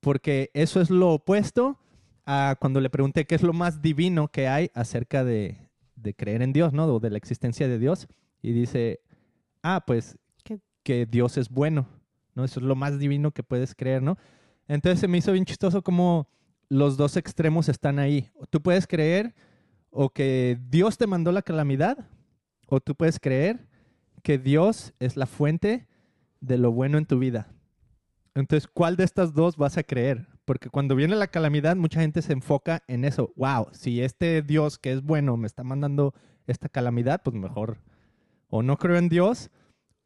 [0.00, 1.78] porque eso es lo opuesto
[2.26, 5.58] a cuando le pregunté qué es lo más divino que hay acerca de,
[5.96, 6.86] de creer en Dios, ¿no?
[6.86, 8.06] O de la existencia de Dios.
[8.42, 9.00] Y dice,
[9.62, 11.86] ah, pues Que- que Dios es bueno,
[12.34, 12.44] ¿no?
[12.44, 14.16] Eso es lo más divino que puedes creer, ¿no?
[14.68, 16.28] Entonces se me hizo bien chistoso como
[16.68, 18.30] los dos extremos están ahí.
[18.50, 19.34] Tú puedes creer
[19.90, 22.08] o que Dios te mandó la calamidad,
[22.66, 23.68] o tú puedes creer
[24.22, 25.86] que Dios es la fuente
[26.40, 27.48] de lo bueno en tu vida.
[28.34, 30.26] Entonces, ¿cuál de estas dos vas a creer?
[30.44, 33.32] Porque cuando viene la calamidad, mucha gente se enfoca en eso.
[33.36, 36.14] Wow, si este Dios que es bueno me está mandando
[36.46, 37.78] esta calamidad, pues mejor
[38.48, 39.50] o no creo en Dios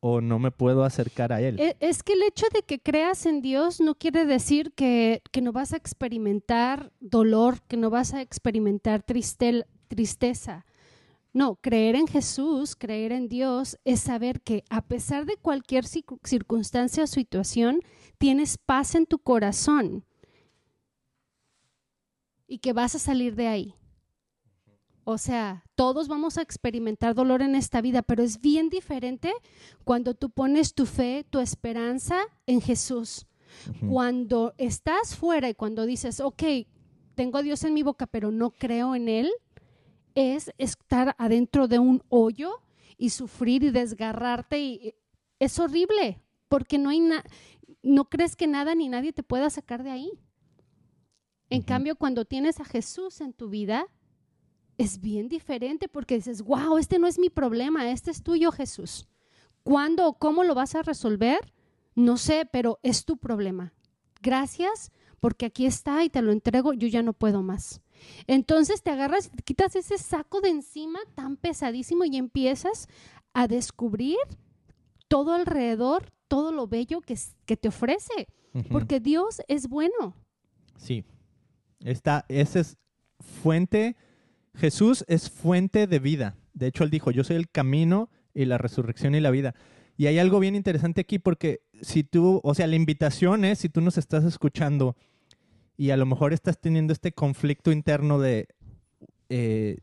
[0.00, 1.58] o no me puedo acercar a Él.
[1.58, 5.40] E- Es que el hecho de que creas en Dios no quiere decir que, que
[5.42, 10.64] no vas a experimentar dolor, que no vas a experimentar tristeza.
[11.32, 17.04] No, creer en Jesús, creer en Dios, es saber que a pesar de cualquier circunstancia
[17.04, 17.80] o situación,
[18.18, 20.04] tienes paz en tu corazón
[22.46, 23.74] y que vas a salir de ahí.
[25.10, 29.32] O sea, todos vamos a experimentar dolor en esta vida, pero es bien diferente
[29.82, 33.26] cuando tú pones tu fe, tu esperanza en Jesús.
[33.88, 36.42] Cuando estás fuera y cuando dices, ok,
[37.14, 39.30] tengo a Dios en mi boca, pero no creo en Él,
[40.14, 42.60] es estar adentro de un hoyo
[42.98, 44.58] y sufrir y desgarrarte.
[44.60, 44.94] Y
[45.38, 47.24] es horrible, porque no hay na-
[47.82, 50.10] no crees que nada ni nadie te pueda sacar de ahí.
[51.48, 53.86] En cambio, cuando tienes a Jesús en tu vida,
[54.78, 59.06] es bien diferente porque dices, wow, este no es mi problema, este es tuyo, Jesús.
[59.64, 61.52] ¿Cuándo o cómo lo vas a resolver?
[61.94, 63.74] No sé, pero es tu problema.
[64.22, 67.80] Gracias porque aquí está y te lo entrego, yo ya no puedo más.
[68.28, 72.86] Entonces te agarras te quitas ese saco de encima tan pesadísimo y empiezas
[73.32, 74.16] a descubrir
[75.08, 78.28] todo alrededor, todo lo bello que, que te ofrece,
[78.70, 80.14] porque Dios es bueno.
[80.76, 81.04] Sí.
[81.80, 82.78] Está, ese es
[83.20, 83.96] fuente,
[84.54, 86.36] Jesús es fuente de vida.
[86.54, 89.54] De hecho, él dijo, yo soy el camino y la resurrección y la vida.
[89.96, 93.68] Y hay algo bien interesante aquí porque si tú, o sea, la invitación es, si
[93.68, 94.96] tú nos estás escuchando
[95.76, 98.48] y a lo mejor estás teniendo este conflicto interno de,
[99.28, 99.78] eh,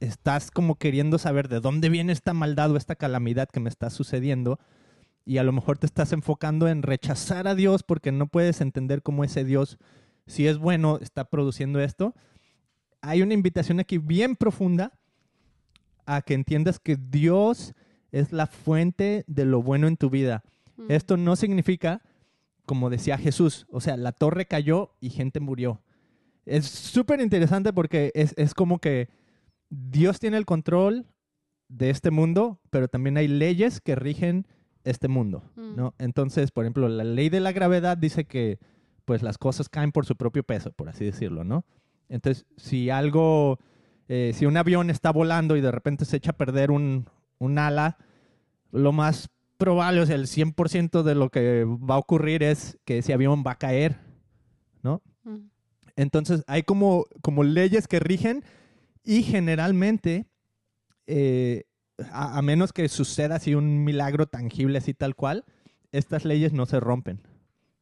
[0.00, 3.90] estás como queriendo saber de dónde viene esta maldad o esta calamidad que me está
[3.90, 4.58] sucediendo
[5.24, 9.02] y a lo mejor te estás enfocando en rechazar a Dios porque no puedes entender
[9.02, 9.78] cómo ese Dios
[10.26, 12.14] si es bueno, está produciendo esto.
[13.06, 14.92] Hay una invitación aquí bien profunda
[16.06, 17.74] a que entiendas que Dios
[18.12, 20.42] es la fuente de lo bueno en tu vida.
[20.76, 20.90] Mm.
[20.90, 22.02] Esto no significa,
[22.66, 25.80] como decía Jesús, o sea, la torre cayó y gente murió.
[26.46, 29.08] Es súper interesante porque es, es como que
[29.70, 31.06] Dios tiene el control
[31.68, 34.46] de este mundo, pero también hay leyes que rigen
[34.84, 35.76] este mundo, Mm.
[35.76, 35.94] ¿no?
[35.98, 38.58] Entonces, por ejemplo, la ley de la gravedad dice que
[39.04, 41.64] pues las cosas caen por su propio peso, por así decirlo, ¿no?
[42.08, 43.58] Entonces, si algo,
[44.08, 47.58] eh, si un avión está volando y de repente se echa a perder un, un
[47.58, 47.96] ala,
[48.72, 52.98] lo más probable, o sea, el 100% de lo que va a ocurrir es que
[52.98, 53.98] ese avión va a caer,
[54.82, 55.00] ¿no?
[55.24, 55.48] Mm.
[55.96, 58.44] Entonces, hay como, como leyes que rigen
[59.04, 60.26] y generalmente,
[61.06, 61.64] eh,
[62.10, 65.44] a, a menos que suceda así un milagro tangible así tal cual,
[65.92, 67.20] estas leyes no se rompen.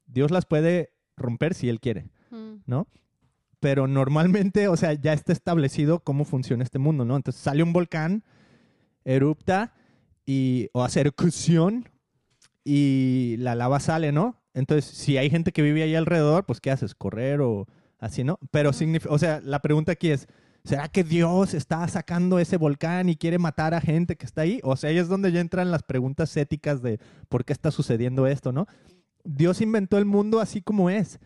[0.06, 2.62] Dios las puede romper si Él quiere, Mm.
[2.66, 2.86] ¿no?
[3.62, 7.14] Pero normalmente, o sea, ya está establecido cómo funciona este mundo, ¿no?
[7.14, 8.24] Entonces sale un volcán,
[9.04, 9.72] erupta
[10.26, 11.88] y, o hace erupción
[12.64, 14.42] y la lava sale, ¿no?
[14.52, 16.96] Entonces, si hay gente que vive ahí alrededor, pues ¿qué haces?
[16.96, 17.68] ¿Correr o
[18.00, 18.40] así, no?
[18.50, 18.72] Pero,
[19.08, 20.26] o sea, la pregunta aquí es,
[20.64, 24.58] ¿será que Dios está sacando ese volcán y quiere matar a gente que está ahí?
[24.64, 26.98] O sea, ahí es donde ya entran las preguntas éticas de
[27.28, 28.66] por qué está sucediendo esto, ¿no?
[29.22, 31.20] Dios inventó el mundo así como es,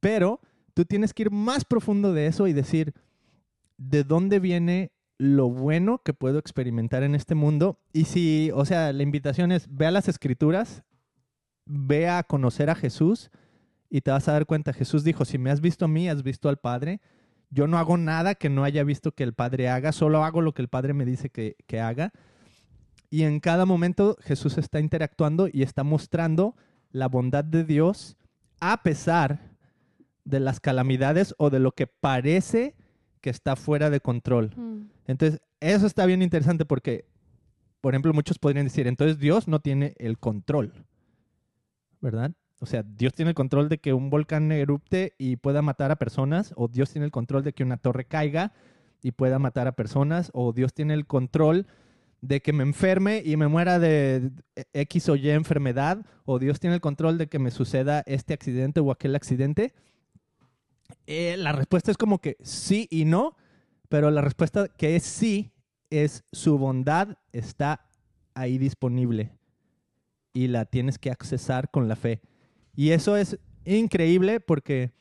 [0.00, 0.38] pero
[0.74, 2.94] tú tienes que ir más profundo de eso y decir,
[3.76, 7.78] ¿de dónde viene lo bueno que puedo experimentar en este mundo?
[7.92, 10.82] Y si, o sea, la invitación es, ve a las escrituras,
[11.64, 13.30] ve a conocer a Jesús
[13.88, 16.22] y te vas a dar cuenta, Jesús dijo, si me has visto a mí, has
[16.22, 17.00] visto al Padre.
[17.50, 20.54] Yo no hago nada que no haya visto que el Padre haga, solo hago lo
[20.54, 22.12] que el Padre me dice que, que haga.
[23.10, 26.56] Y en cada momento Jesús está interactuando y está mostrando
[26.90, 28.16] la bondad de Dios
[28.60, 29.51] a pesar
[30.24, 32.74] de las calamidades o de lo que parece
[33.20, 34.52] que está fuera de control.
[34.56, 34.90] Mm.
[35.06, 37.06] Entonces, eso está bien interesante porque,
[37.80, 40.72] por ejemplo, muchos podrían decir, entonces Dios no tiene el control,
[42.00, 42.32] ¿verdad?
[42.60, 45.96] O sea, Dios tiene el control de que un volcán erupte y pueda matar a
[45.96, 48.52] personas, o Dios tiene el control de que una torre caiga
[49.02, 51.66] y pueda matar a personas, o Dios tiene el control
[52.20, 54.30] de que me enferme y me muera de
[54.72, 58.78] X o Y enfermedad, o Dios tiene el control de que me suceda este accidente
[58.78, 59.74] o aquel accidente.
[61.06, 63.36] Eh, la respuesta es como que sí y no,
[63.88, 65.52] pero la respuesta que es sí
[65.90, 67.86] es su bondad está
[68.34, 69.32] ahí disponible
[70.32, 72.20] y la tienes que accesar con la fe.
[72.74, 74.92] Y eso es increíble porque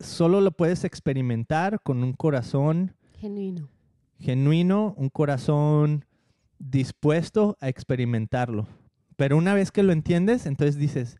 [0.00, 3.68] solo lo puedes experimentar con un corazón Genuino.
[4.18, 6.04] genuino, un corazón
[6.58, 8.66] dispuesto a experimentarlo.
[9.16, 11.18] Pero una vez que lo entiendes, entonces dices,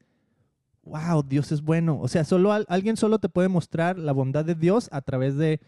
[0.87, 1.99] wow, Dios es bueno.
[2.01, 5.37] O sea, solo al- alguien solo te puede mostrar la bondad de Dios a través
[5.37, 5.61] de,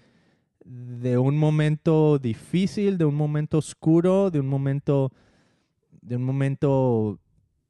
[0.64, 5.12] de un momento difícil, de un momento oscuro, de un momento,
[6.00, 7.18] de un momento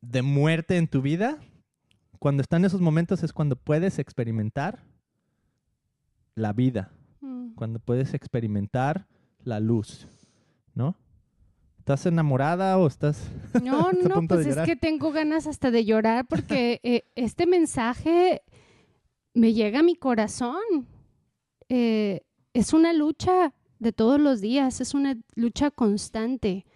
[0.01, 1.39] de muerte en tu vida.
[2.21, 4.85] Cuando están esos momentos es cuando puedes experimentar
[6.35, 7.55] la vida Mm.
[7.57, 9.09] cuando puedes experimentar
[9.43, 10.07] la luz,
[10.75, 10.95] ¿no?
[11.89, 13.31] ¿Estás enamorada o estás...?
[13.65, 17.47] No, a no, de pues es que tengo ganas hasta de llorar porque eh, este
[17.47, 18.43] mensaje
[19.33, 20.87] me llega a mi corazón.
[21.71, 26.67] Eh, es una lucha de todos los días, es una lucha constante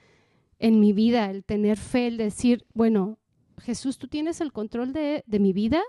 [0.59, 3.19] en mi vida, el tener fe, el decir, bueno,
[3.59, 5.83] Jesús, tú tienes el control de, de mi vida.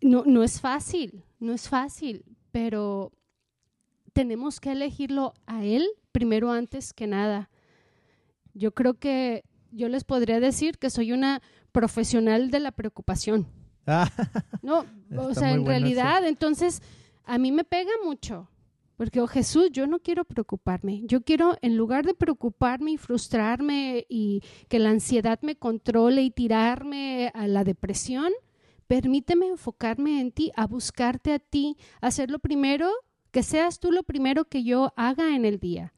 [0.00, 3.12] No, no es fácil, no es fácil, pero
[4.12, 7.48] tenemos que elegirlo a Él primero antes que nada.
[8.56, 11.42] Yo creo que yo les podría decir que soy una
[11.72, 13.46] profesional de la preocupación.
[13.86, 14.10] Ah,
[14.62, 14.84] No,
[15.16, 16.82] o sea, en bueno realidad, entonces,
[17.24, 18.48] a mí me pega mucho.
[18.96, 21.02] Porque, oh Jesús, yo no quiero preocuparme.
[21.04, 26.30] Yo quiero, en lugar de preocuparme y frustrarme y que la ansiedad me controle y
[26.30, 28.32] tirarme a la depresión,
[28.86, 32.90] permíteme enfocarme en ti, a buscarte a ti, a hacer lo primero,
[33.32, 35.92] que seas tú lo primero que yo haga en el día.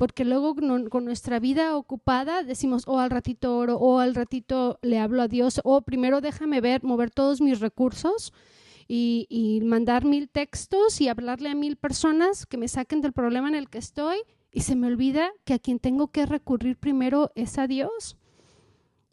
[0.00, 0.54] Porque luego
[0.88, 5.28] con nuestra vida ocupada decimos, o al ratito oro, o al ratito le hablo a
[5.28, 8.32] Dios, o primero déjame ver, mover todos mis recursos
[8.88, 13.48] y, y mandar mil textos y hablarle a mil personas que me saquen del problema
[13.48, 14.16] en el que estoy
[14.50, 18.16] y se me olvida que a quien tengo que recurrir primero es a Dios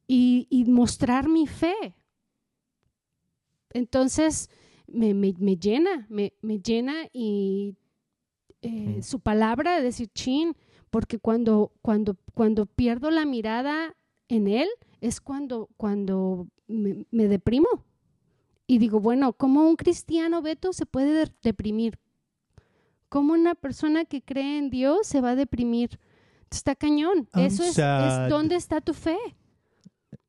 [0.07, 1.75] y, y mostrar mi fe.
[3.73, 4.49] Entonces
[4.87, 7.75] me, me- me llena, me, me llena y
[8.61, 9.01] eh, Mm.
[9.03, 10.55] su palabra de decir chin,
[10.89, 13.95] porque cuando, cuando, cuando pierdo la mirada
[14.29, 14.67] en él
[15.01, 17.67] es cuando, cuando me, me deprimo.
[18.65, 21.97] Y digo, bueno, ¿cómo un cristiano, Beto, se puede de- deprimir?
[23.09, 25.99] ¿Cómo una persona que cree en Dios se va a deprimir?
[26.51, 27.27] Está cañón.
[27.33, 29.17] I'm Eso es, es dónde está tu fe.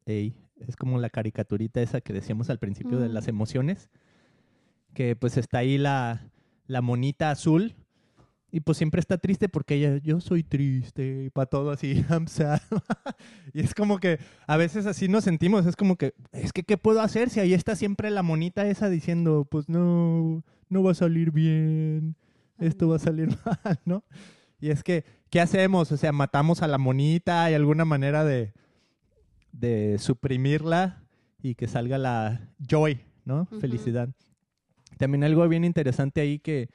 [0.06, 0.34] ey,
[0.66, 3.12] es como la caricaturita esa que decíamos al principio de Mm.
[3.12, 3.90] las emociones,
[4.94, 6.30] que pues está ahí la,
[6.66, 7.74] la monita azul
[8.50, 12.26] Y pues siempre está triste porque ella, yo soy triste, y para todo así, I'm
[12.28, 12.60] sad.
[13.52, 16.78] y es como que a veces así nos sentimos, es como que, es que, ¿qué
[16.78, 20.94] puedo hacer si ahí está siempre la monita esa diciendo, pues no, no va a
[20.94, 22.16] salir bien,
[22.58, 24.04] esto va a salir mal, ¿no?
[24.60, 25.92] Y es que, ¿qué hacemos?
[25.92, 28.52] O sea, matamos a la monita, hay alguna manera de,
[29.52, 31.04] de suprimirla
[31.42, 33.42] y que salga la joy, ¿no?
[33.42, 33.60] Ujú.
[33.60, 34.08] Felicidad.
[34.96, 36.70] También algo bien interesante ahí que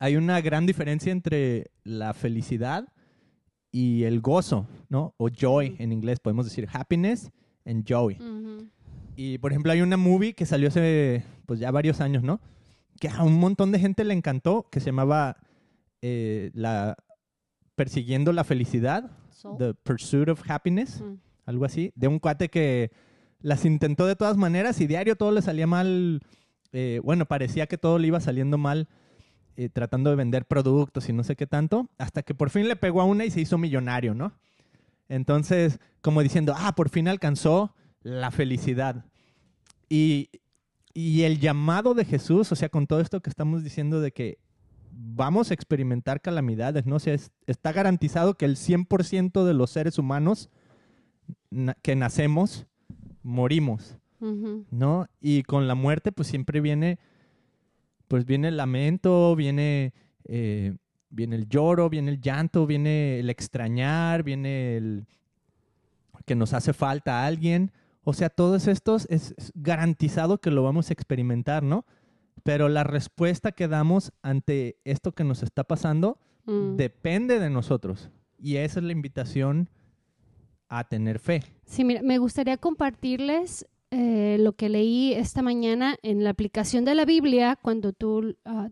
[0.00, 2.88] hay una gran diferencia entre la felicidad
[3.72, 5.14] y el gozo, ¿no?
[5.18, 7.30] O joy en inglés, podemos decir happiness
[7.64, 8.14] and joy.
[8.14, 8.68] Ujú.
[9.16, 12.40] Y por ejemplo, hay una movie que salió hace pues ya varios años, ¿no?
[13.00, 15.36] Que a un montón de gente le encantó, que se llamaba
[16.02, 16.96] eh, la
[17.74, 19.58] Persiguiendo la felicidad, Soul.
[19.58, 21.14] The Pursuit of Happiness, Mm.
[21.44, 22.90] algo así, de un cuate que
[23.40, 26.20] las intentó de todas maneras y diario todo le salía mal.
[26.72, 28.88] eh, bueno, parecía que todo le iba saliendo mal
[29.56, 32.76] eh, tratando de vender productos y no sé qué tanto, hasta que por fin le
[32.76, 34.32] pegó a una y se hizo millonario, ¿no?
[35.08, 39.04] Entonces, como diciendo, ah, por fin alcanzó la felicidad.
[39.88, 40.30] Y,
[40.94, 44.38] y el llamado de Jesús, o sea, con todo esto que estamos diciendo de que
[44.90, 46.96] vamos a experimentar calamidades, ¿no?
[46.96, 50.48] O sea, es- está garantizado que el 100% de los seres humanos
[51.50, 52.66] na- que nacemos,
[53.22, 54.64] morimos, Ujú.
[54.70, 55.06] ¿no?
[55.20, 56.98] Y con la muerte, pues siempre viene,
[58.08, 59.92] pues viene el lamento, viene,
[60.24, 60.76] eh,
[61.10, 65.06] viene el lloro, viene el llanto, viene el extrañar, viene el
[66.24, 67.72] que nos hace falta a alguien.
[68.02, 71.84] O sea, todos estos es, garantizado que lo vamos a experimentar, ¿no?
[72.42, 76.76] Pero la respuesta que damos ante esto que nos está pasando Mm.
[76.76, 78.10] depende de nosotros.
[78.38, 79.68] Y esa es la invitación
[80.68, 81.42] a tener fe.
[81.64, 86.94] Sí, mira, me gustaría compartirles eh, lo que leí esta mañana en la aplicación de
[86.94, 88.70] la Biblia cuando tú ah,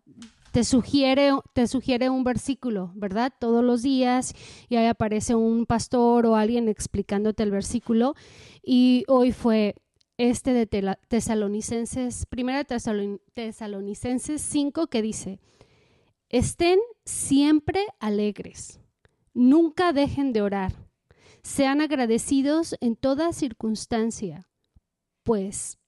[0.51, 3.33] te sugiere te sugiere un versículo, ¿verdad?
[3.39, 4.35] Todos los días
[4.69, 8.15] y ahí aparece un pastor o alguien explicándote el versículo
[8.63, 9.77] y hoy fue
[10.17, 10.67] este de
[11.09, 15.41] Tesalonicenses, primera Tesalonicenses 5 que dice,
[16.29, 18.81] estén siempre alegres,
[19.33, 20.73] nunca dejen de orar.
[21.43, 24.49] Sean agradecidos en toda circunstancia,
[25.25, 25.79] pues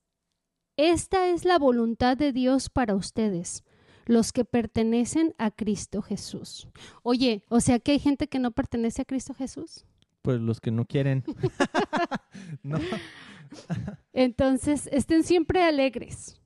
[0.77, 3.65] esta es la voluntad de Dios para ustedes,
[4.05, 6.69] los que pertenecen a Cristo Jesús.
[7.03, 9.85] Oye, o sea que hay gente que no pertenece a Cristo Jesús.
[10.23, 11.25] Pues los que no quieren.
[12.63, 12.79] no.
[14.13, 16.41] Entonces, estén siempre alegres.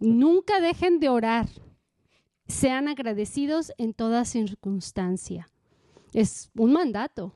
[0.00, 1.48] Nunca dejen de orar.
[2.46, 5.48] Sean agradecidos en toda circunstancia.
[6.12, 7.34] Es un mandato.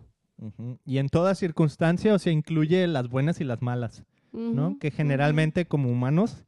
[0.84, 4.04] Y en toda circunstancia, o sea, incluye las buenas y las malas,
[4.80, 6.44] Que generalmente como humanos,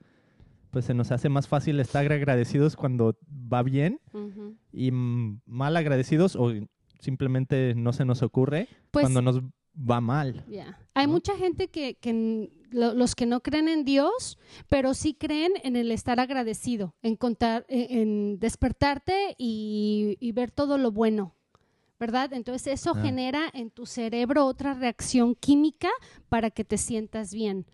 [0.71, 3.17] pues se nos hace más fácil estar agradecidos cuando
[3.53, 4.01] va bien
[4.73, 6.53] y mal agradecidos o
[6.99, 9.41] simplemente no se nos ocurre Pues cuando nos
[9.79, 10.45] va mal.
[10.95, 11.13] Hay ¿no?
[11.15, 15.77] mucha gente que, que lo- los que no creen en Dios, pero sí creen en
[15.77, 21.35] el estar agradecido, en contar, en, en despertarte y, y ver todo lo bueno,
[21.99, 22.33] ¿verdad?
[22.33, 23.01] Entonces eso Ah.
[23.03, 25.89] genera en tu cerebro otra reacción química
[26.29, 27.67] para que te sientas bien.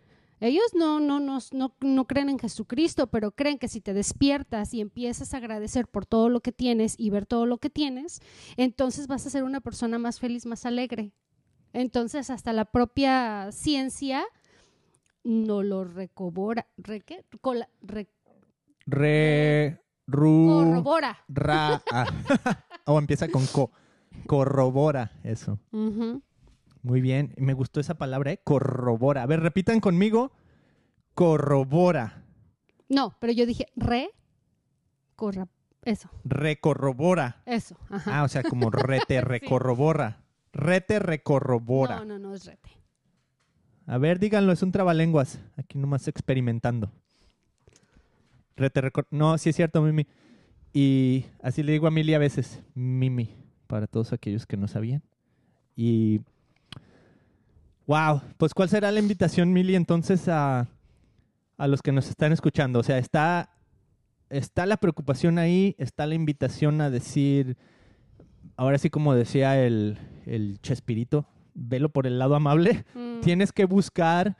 [0.42, 4.72] Ellos no, no, no, no, no creen en Jesucristo, pero creen que si te despiertas
[4.72, 8.20] y empiezas a agradecer por todo lo que tienes y ver todo lo que tienes,
[8.56, 11.12] entonces vas a ser una persona más feliz, más alegre.
[11.74, 14.24] Entonces, hasta la propia ciencia
[15.24, 17.24] no lo recobora, re, ¿qué?
[17.42, 18.08] Cola- re-
[18.86, 21.18] Re, ru, corrobora.
[21.28, 22.06] ra, ah.
[22.86, 23.70] o empieza con co.
[24.34, 25.58] Corrobora eso.
[25.72, 28.40] Muy bien, me gustó esa palabra, ¿eh?
[28.44, 29.24] Corrobora.
[29.24, 30.30] A ver, repitan conmigo.
[31.14, 32.22] Corrobora.
[32.88, 34.10] No, pero yo dije re,
[35.16, 35.48] corra,
[35.82, 37.42] eso, Recorrobora.
[37.44, 37.76] eso.
[37.88, 38.20] Ajá.
[38.20, 40.22] Ah, o sea, como rete recorrobora.
[40.52, 41.96] Rete recorrobora.
[41.96, 42.70] no, no, no es rete.
[43.86, 45.40] A ver, díganlo, es un trabalenguas.
[45.56, 46.92] Aquí nomás experimentando.
[48.54, 50.06] Rete recor- No, sí es cierto, Mimi.
[50.72, 53.36] Y así le digo a Mili a veces, Mimi,
[53.70, 55.02] para todos aquellos que no sabían.
[55.76, 56.20] Y.
[57.86, 60.68] Wow, pues ¿cuál será la invitación, Mili, entonces a,
[61.56, 62.80] a los que nos están escuchando?
[62.80, 63.50] O sea, está,
[64.28, 67.56] está la preocupación ahí, está la invitación a decir,
[68.56, 73.64] ahora sí como decía el, el Chespirito, velo por el lado amable Mm, tienes que
[73.64, 74.36] buscar,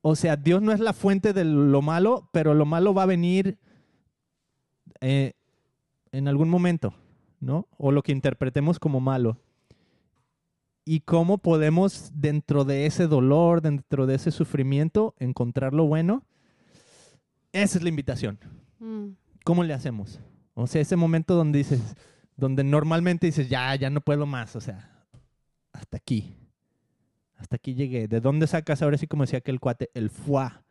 [0.00, 3.06] o sea, Dios no es la fuente de lo malo, pero lo malo va a
[3.06, 3.58] venir
[5.00, 5.32] eh,
[6.12, 6.94] en algún momento,
[7.42, 7.66] ¿no?
[7.76, 9.36] O lo que interpretemos como malo.
[10.84, 16.24] Y cómo podemos dentro de ese dolor, dentro de ese sufrimiento, encontrar lo bueno.
[17.52, 18.38] Esa es la invitación.
[18.78, 19.08] mm,
[19.44, 20.20] ¿cómo le hacemos?
[20.54, 21.80] O sea, ese momento donde dices,
[22.36, 25.04] donde normalmente dices, ya, ya no puedo más, o sea,
[25.72, 26.34] hasta aquí.
[27.36, 28.06] Hasta aquí llegué.
[28.06, 30.62] ¿De dónde sacas, ahora sí como decía aquel cuate, el fuá?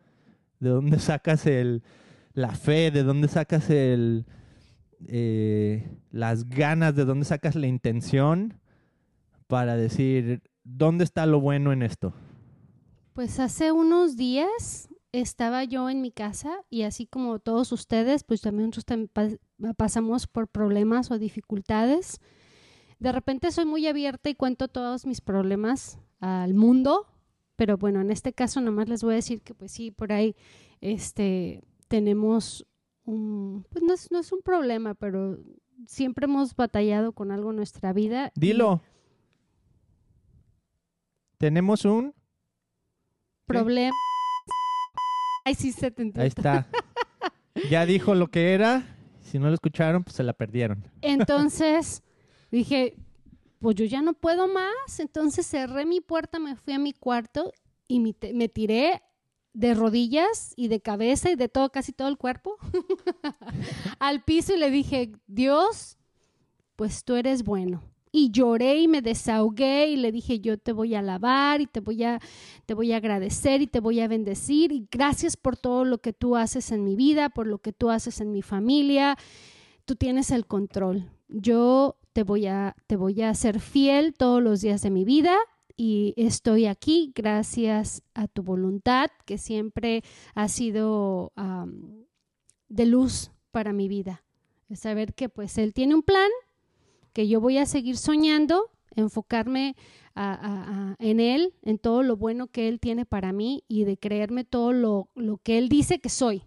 [0.60, 1.84] ¿De dónde sacas el,
[2.34, 2.92] la fe?
[2.92, 4.26] ¿De dónde sacas el,
[5.08, 6.96] eh, las ganas?
[6.96, 8.60] ¿De dónde sacas la intención
[9.48, 12.14] para decir, ¿dónde está lo bueno en esto?
[13.14, 18.42] Pues hace unos días estaba yo en mi casa y así como todos ustedes, pues
[18.42, 19.10] también nosotros
[19.76, 22.22] pasamos por problemas o dificultades.
[23.00, 27.08] De repente soy muy abierta y cuento todos mis problemas al mundo,
[27.56, 30.36] pero bueno, en este caso nomás les voy a decir que pues sí, por ahí
[30.80, 32.66] este tenemos
[33.12, 35.38] un, pues no es, no es un problema, pero
[35.88, 38.32] siempre hemos batallado con algo en nuestra vida.
[38.36, 38.82] y- Dilo.
[41.38, 42.14] Tenemos un...
[43.46, 43.96] problema.
[45.44, 46.12] Ay, sí se te.
[46.16, 46.68] Ahí está.
[47.70, 48.96] Ya dijo lo que era.
[49.24, 50.84] Si no lo escucharon, pues se la perdieron.
[51.02, 52.02] Entonces
[52.52, 52.96] dije,
[53.60, 55.00] pues yo ya no puedo más.
[55.00, 57.52] Entonces cerré mi puerta, me fui a mi cuarto
[57.90, 59.02] y me tiré
[59.54, 62.56] de rodillas y de cabeza y de todo, casi todo el cuerpo,
[64.00, 65.98] al piso y le dije, Dios,
[66.76, 67.84] pues tú eres bueno.
[68.14, 71.80] Y lloré y me desahogué y le dije, yo te voy a alabar y te
[71.80, 72.20] voy a,
[72.66, 76.12] te voy a agradecer y te voy a bendecir y gracias por todo lo que
[76.12, 79.18] tú haces en mi vida, por lo que tú haces en mi familia.
[79.86, 81.10] Tú tienes el control.
[81.30, 85.38] Yo te voy a, te voy a ser fiel todos los días de mi vida
[85.84, 90.04] y estoy aquí gracias a tu voluntad que siempre
[90.36, 92.06] ha sido am,
[92.70, 94.24] de luz para mi vida.
[94.70, 96.30] Es saber que pues Él tiene un plan,
[97.14, 99.76] que yo voy a seguir soñando, enfocarme
[100.14, 103.84] a- a- a- en Él, en todo lo bueno que Él tiene para mí y
[103.86, 106.44] de creerme todo lo, lo que Él dice que soy.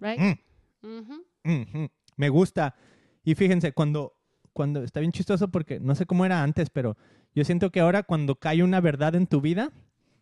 [0.00, 0.38] Right?
[0.82, 1.24] Ujú.
[1.44, 1.88] Ujú.
[2.16, 2.74] Me gusta.
[3.22, 4.14] Y fíjense, cuando,
[4.52, 6.96] cuando está bien chistoso porque no sé cómo era antes, pero
[7.34, 9.70] yo siento que ahora cuando cae una verdad en tu vida,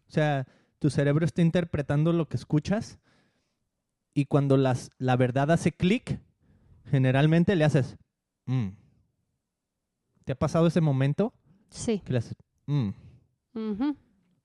[0.06, 0.46] o sea,
[0.78, 2.98] tu cerebro está interpretando lo que escuchas
[4.14, 6.20] y cuando las, la verdad hace clic,
[6.84, 7.96] generalmente le haces,
[8.46, 8.68] "Mm".
[10.24, 11.32] ¿Te ha pasado ese momento?
[11.70, 12.00] Sí.
[12.04, 12.34] Que le haces,
[12.66, 12.88] "Mm"?
[13.54, 13.96] Ujú.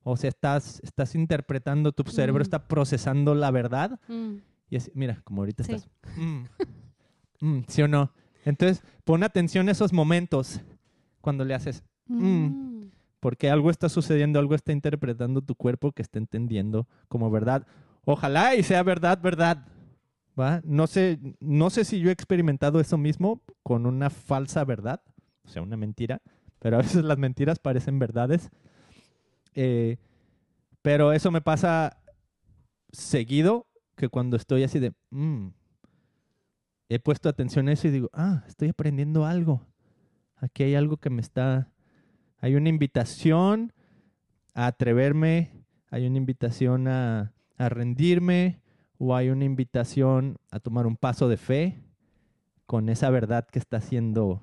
[0.03, 2.43] O sea, estás, estás interpretando, tu cerebro Mm.
[2.43, 4.35] está procesando la verdad Mm.
[4.69, 5.73] y es, mira, como ahorita Sí.
[5.73, 5.89] estás.
[6.17, 6.43] Mm,
[7.67, 8.11] ¿Sí o no?
[8.45, 10.61] Entonces, pon atención a esos momentos
[11.21, 12.87] cuando le haces, Mm.
[13.19, 17.65] porque algo está sucediendo, algo está interpretando tu cuerpo que está entendiendo como verdad.
[18.05, 19.65] Ojalá y sea verdad, verdad.
[20.37, 20.61] ¿Va?
[20.65, 25.01] No sé, no sé si yo he experimentado eso mismo con una falsa verdad,
[25.45, 26.21] o sea, una mentira,
[26.59, 28.49] pero a veces las mentiras parecen verdades.
[29.53, 29.97] Eh,
[30.81, 31.97] pero eso me pasa
[32.91, 35.49] seguido, que cuando estoy así de, "Mm",
[36.95, 39.65] he puesto atención a eso y digo, ah, estoy aprendiendo algo.
[40.37, 41.69] Aquí hay algo que me está,
[42.39, 43.73] hay una invitación
[44.53, 45.51] a atreverme,
[45.89, 48.61] hay una invitación a, a rendirme
[48.97, 51.83] o hay una invitación a tomar un paso de fe
[52.65, 54.41] con esa verdad que está siendo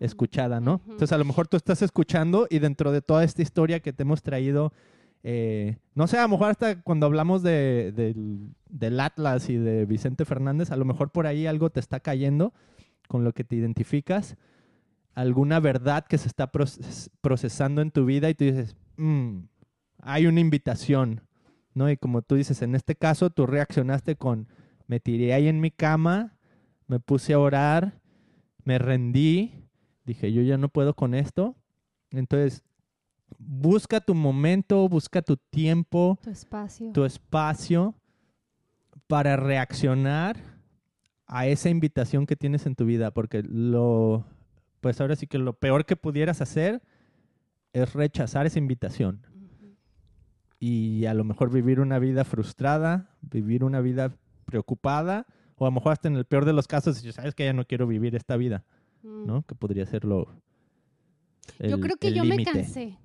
[0.00, 0.82] escuchada, ¿no?
[0.84, 4.02] Entonces a lo mejor tú estás escuchando y dentro de toda esta historia que te
[4.02, 4.72] hemos traído,
[5.22, 9.84] eh, no sé, a lo mejor hasta cuando hablamos de, del, del Atlas y de
[9.86, 12.52] Vicente Fernández, a lo mejor por ahí algo te está cayendo
[13.08, 14.36] con lo que te identificas,
[15.14, 19.40] alguna verdad que se está proces- procesando en tu vida y tú dices, "Mm,
[20.02, 21.22] hay una invitación,
[21.74, 21.90] ¿no?
[21.90, 24.48] Y como tú dices, en este caso tú reaccionaste con,
[24.86, 26.36] me tiré ahí en mi cama,
[26.86, 28.00] me puse a orar,
[28.64, 29.66] me rendí,
[30.04, 31.56] dije, yo ya no puedo con esto.
[32.10, 32.64] Entonces,
[33.38, 36.92] busca tu momento, busca tu tiempo, Tu espacio.
[36.92, 37.94] tu espacio
[39.06, 40.36] para reaccionar
[41.26, 44.24] a esa invitación que tienes en tu vida, porque lo,
[44.80, 46.82] pues ahora sí que lo peor que pudieras hacer
[47.72, 49.24] es rechazar esa invitación
[50.58, 54.12] y a lo mejor vivir una vida frustrada, vivir una vida
[54.44, 55.26] preocupada,
[55.56, 57.52] o a lo mejor hasta en el peor de los casos, si sabes que ya
[57.52, 58.64] no quiero vivir esta vida,
[59.02, 59.26] Mm.
[59.26, 59.42] ¿no?
[59.46, 60.26] Que podría ser lo...
[61.58, 62.98] Yo el- creo que yo me cansé.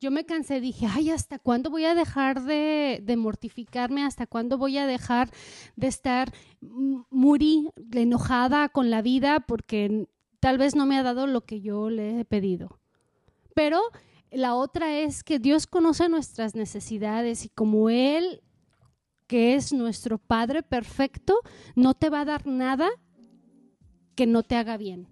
[0.00, 4.04] Yo me cansé, dije, ay, ¿hasta cuándo voy a dejar de, mortificarme?
[4.04, 5.28] ¿Hasta cuándo voy a dejar
[5.74, 10.06] de estar muri, enojada con la vida porque
[10.38, 12.78] tal vez no me ha dado lo que yo le he pedido?
[13.54, 13.80] Pero
[14.30, 18.40] la otra es que Dios conoce nuestras necesidades y como Él,
[19.26, 21.40] que es nuestro Padre perfecto,
[21.74, 22.88] no te va a dar nada
[24.14, 25.08] que no te haga bien.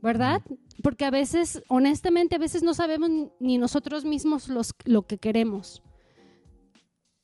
[0.00, 0.40] ¿Verdad?
[0.82, 5.82] Porque a veces, honestamente, a veces no sabemos ni nosotros mismos los, lo que queremos.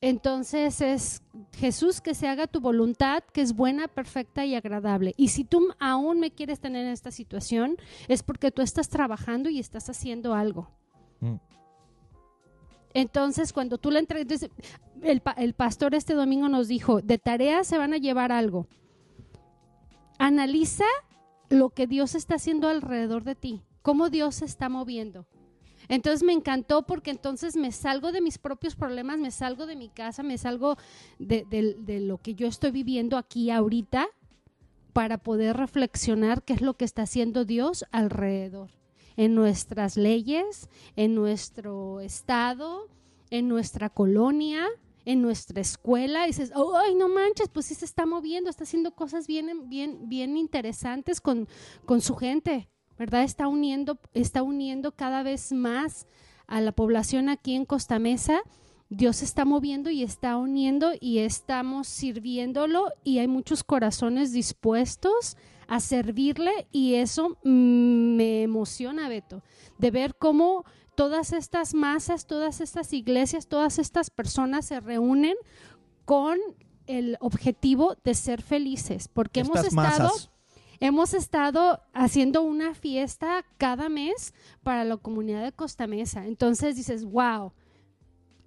[0.01, 1.23] Entonces es
[1.57, 5.13] Jesús que se haga tu voluntad, que es buena, perfecta y agradable.
[5.17, 9.49] Y si tú aún me quieres tener en esta situación, es porque tú estás trabajando
[9.49, 10.71] y estás haciendo algo.
[11.19, 11.35] Mm.
[12.95, 14.49] Entonces, cuando tú le entregas,
[15.03, 18.69] el, el pastor este domingo nos dijo, de tarea se van a llevar algo.
[20.19, 20.85] Analiza
[21.49, 25.27] lo que Dios está haciendo alrededor de ti, cómo Dios se está moviendo.
[25.89, 29.89] Entonces me encantó porque entonces me salgo de mis propios problemas, me salgo de mi
[29.89, 30.77] casa, me salgo
[31.19, 31.45] de,
[32.03, 34.07] lo que yo estoy viviendo aquí ahorita
[34.93, 38.71] para poder reflexionar qué es lo que está haciendo Dios alrededor,
[39.17, 42.89] en nuestras leyes, en nuestro estado,
[43.31, 44.67] en nuestra colonia,
[45.09, 48.95] en nuestra escuela y dices, ay, no manches, pues sí se está moviendo, está haciendo
[48.95, 51.49] cosas bien, bien, bien interesantes con,
[51.87, 52.69] con su gente.
[52.99, 53.23] ¿verdad?
[53.23, 56.07] Está uniendo, está uniendo cada vez más
[56.47, 58.43] a la población aquí en Costa Mesa.
[58.91, 65.37] Dios está moviendo y está uniendo y estamos sirviéndolo y hay muchos corazones dispuestos
[65.69, 69.43] a servirle y eso me emociona, Beto,
[69.77, 70.65] de ver cómo
[70.99, 75.37] todas estas masas, todas estas iglesias, todas estas personas se reúnen
[76.05, 76.41] con
[76.89, 80.11] el objetivo de ser felices, porque hemos estado...
[80.81, 84.33] Hemos estado haciendo una fiesta cada mes
[84.63, 86.25] para la comunidad de Costa Mesa.
[86.25, 87.53] Entonces dices, wow,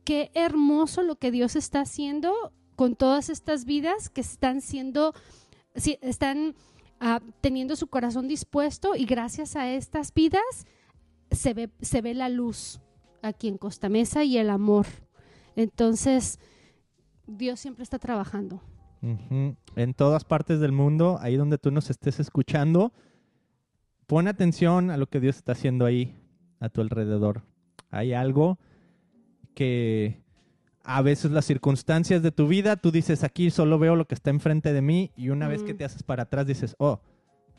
[0.06, 5.14] qué hermoso lo que Dios está haciendo con todas estas vidas que están siendo,
[5.74, 6.56] están
[7.02, 10.66] ah, teniendo su corazón dispuesto y gracias a estas vidas
[11.32, 12.80] se ve, se ve la luz
[13.22, 14.86] aquí en Costa Mesa y el amor.
[15.56, 16.40] Entonces,
[17.28, 18.62] Dios siempre está trabajando.
[19.02, 22.94] En todas partes del mundo, ahí donde tú nos estés escuchando,
[24.06, 26.16] pon atención a lo que Dios está haciendo ahí,
[26.60, 27.44] a tu alrededor.
[27.90, 28.60] Hay algo
[29.56, 30.22] que
[30.84, 34.30] a veces las circunstancias de tu vida, tú dices, aquí solo veo lo que está
[34.30, 37.02] enfrente de mí y una vez que te haces para atrás dices, oh,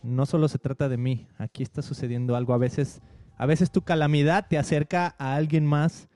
[0.03, 2.55] no solo se trata de mí, aquí está sucediendo algo.
[2.55, 3.01] A veces,
[3.37, 6.09] a veces tu calamidad te acerca a alguien más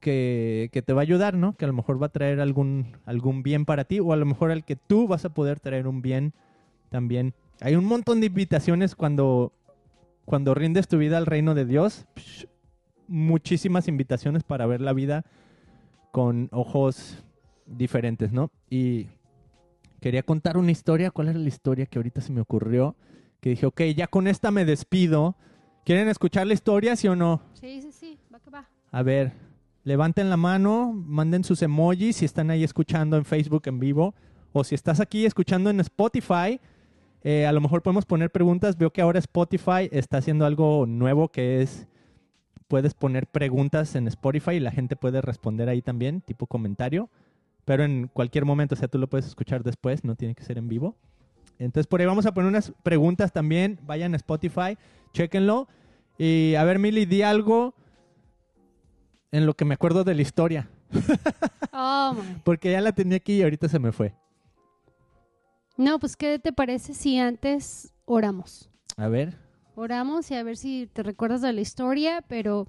[0.00, 1.56] que, te va a ayudar, ¿no?
[1.56, 4.26] Que a lo mejor va a traer algún, algún bien para ti o a lo
[4.26, 6.32] mejor al que tú vas a poder traer un bien
[6.90, 7.34] también.
[7.60, 9.52] Hay un montón de invitaciones cuando,
[10.24, 12.06] cuando rindes tu vida al reino de Dios.
[13.08, 15.24] muchísimas invitaciones para ver la vida
[16.12, 17.24] con ojos
[17.66, 18.50] diferentes, ¿no?
[18.70, 19.06] Y
[20.00, 21.10] quería contar una historia.
[21.10, 22.96] ¿Cuál era la historia que ahorita se me ocurrió?
[23.40, 25.36] Que dije, ok, ya con esta me despido.
[25.88, 27.40] ¿Quieren escuchar la historia, sí o no?
[27.54, 28.68] Sí, sí, sí, va que va.
[28.90, 29.32] A ver,
[29.84, 34.14] levanten la mano, manden sus emojis si están ahí escuchando en Facebook en vivo
[34.52, 36.60] o si estás aquí escuchando en Spotify.
[37.22, 38.76] Eh, a lo mejor podemos poner preguntas.
[38.76, 41.88] Veo que ahora Spotify está haciendo algo nuevo que es,
[42.66, 47.08] puedes poner preguntas en Spotify y la gente puede responder ahí también, tipo comentario.
[47.64, 50.58] Pero en cualquier momento, o sea, tú lo puedes escuchar después, no tiene que ser
[50.58, 50.96] en vivo.
[51.58, 53.80] Entonces por ahí vamos a poner unas preguntas también.
[53.86, 54.76] Vayan a Spotify,
[55.14, 55.66] chequenlo.
[56.18, 57.74] Y a ver, Mili, di algo
[59.30, 60.68] en lo que me acuerdo de la historia.
[61.72, 64.14] Oh, Porque ya la tenía aquí y ahorita se me fue.
[65.76, 68.68] No, pues ¿qué te parece si antes oramos?
[68.96, 69.36] A ver.
[69.76, 72.66] Oramos y a ver si te recuerdas de la historia, pero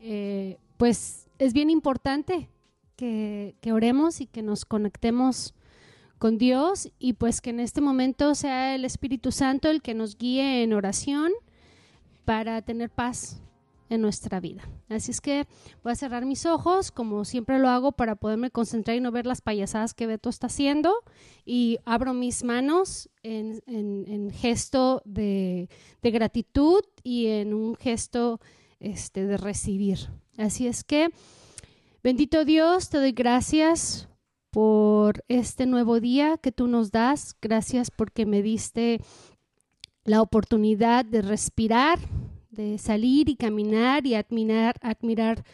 [0.00, 2.48] eh, pues es bien importante
[2.96, 5.54] que, que oremos y que nos conectemos
[6.18, 10.16] con Dios y pues que en este momento sea el Espíritu Santo el que nos
[10.16, 11.30] guíe en oración
[12.28, 13.40] para tener paz
[13.88, 14.68] en nuestra vida.
[14.90, 15.46] Así es que
[15.82, 19.24] voy a cerrar mis ojos, como siempre lo hago, para poderme concentrar y no ver
[19.24, 20.92] las payasadas que Beto está haciendo.
[21.46, 25.70] Y abro mis manos en, gesto de,
[26.02, 28.40] gratitud y en un gesto
[28.78, 30.10] este, de recibir.
[30.36, 31.08] Así es que,
[32.04, 34.06] bendito Dios, te doy gracias
[34.50, 37.34] por este nuevo día que tú nos das.
[37.40, 39.00] Gracias porque me diste
[40.08, 41.98] la oportunidad de respirar,
[42.50, 45.44] de salir y caminar y admirar, admirar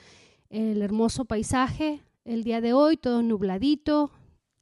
[0.48, 2.02] el hermoso paisaje.
[2.24, 4.12] El día de hoy todo nubladito,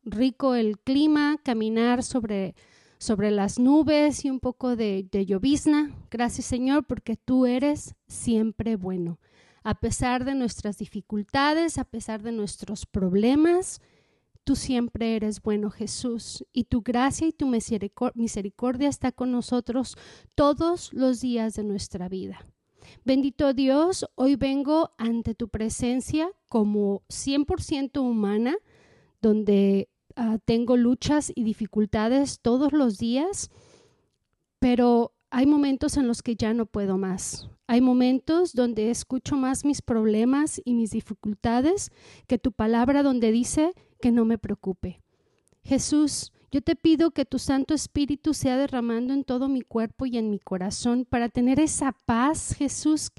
[0.02, 2.54] rico el clima, caminar sobre,
[2.96, 5.90] sobre las nubes y un poco de, de llovizna.
[6.10, 9.20] Gracias Señor porque tú eres siempre bueno.
[9.62, 13.82] A pesar de nuestras dificultades, a pesar de nuestros problemas,
[14.44, 19.96] Tú siempre eres bueno, Jesús, y tu gracia y tu misericordia está con nosotros
[20.34, 22.44] todos los días de nuestra vida.
[23.04, 28.56] Bendito Dios, hoy vengo ante tu presencia como 100% humana,
[29.20, 33.50] donde ah, tengo luchas y dificultades todos los días,
[34.58, 37.48] pero hay momentos en los que ya no puedo más.
[37.68, 41.90] Hay momentos donde escucho más mis problemas y mis dificultades
[42.26, 43.72] que tu palabra donde dice
[44.02, 45.00] que no me preocupe.
[45.64, 50.18] Jesús, yo te pido que tu Santo Espíritu sea derramando en todo mi cuerpo y
[50.18, 53.10] en mi corazón para tener esa paz, Jesús,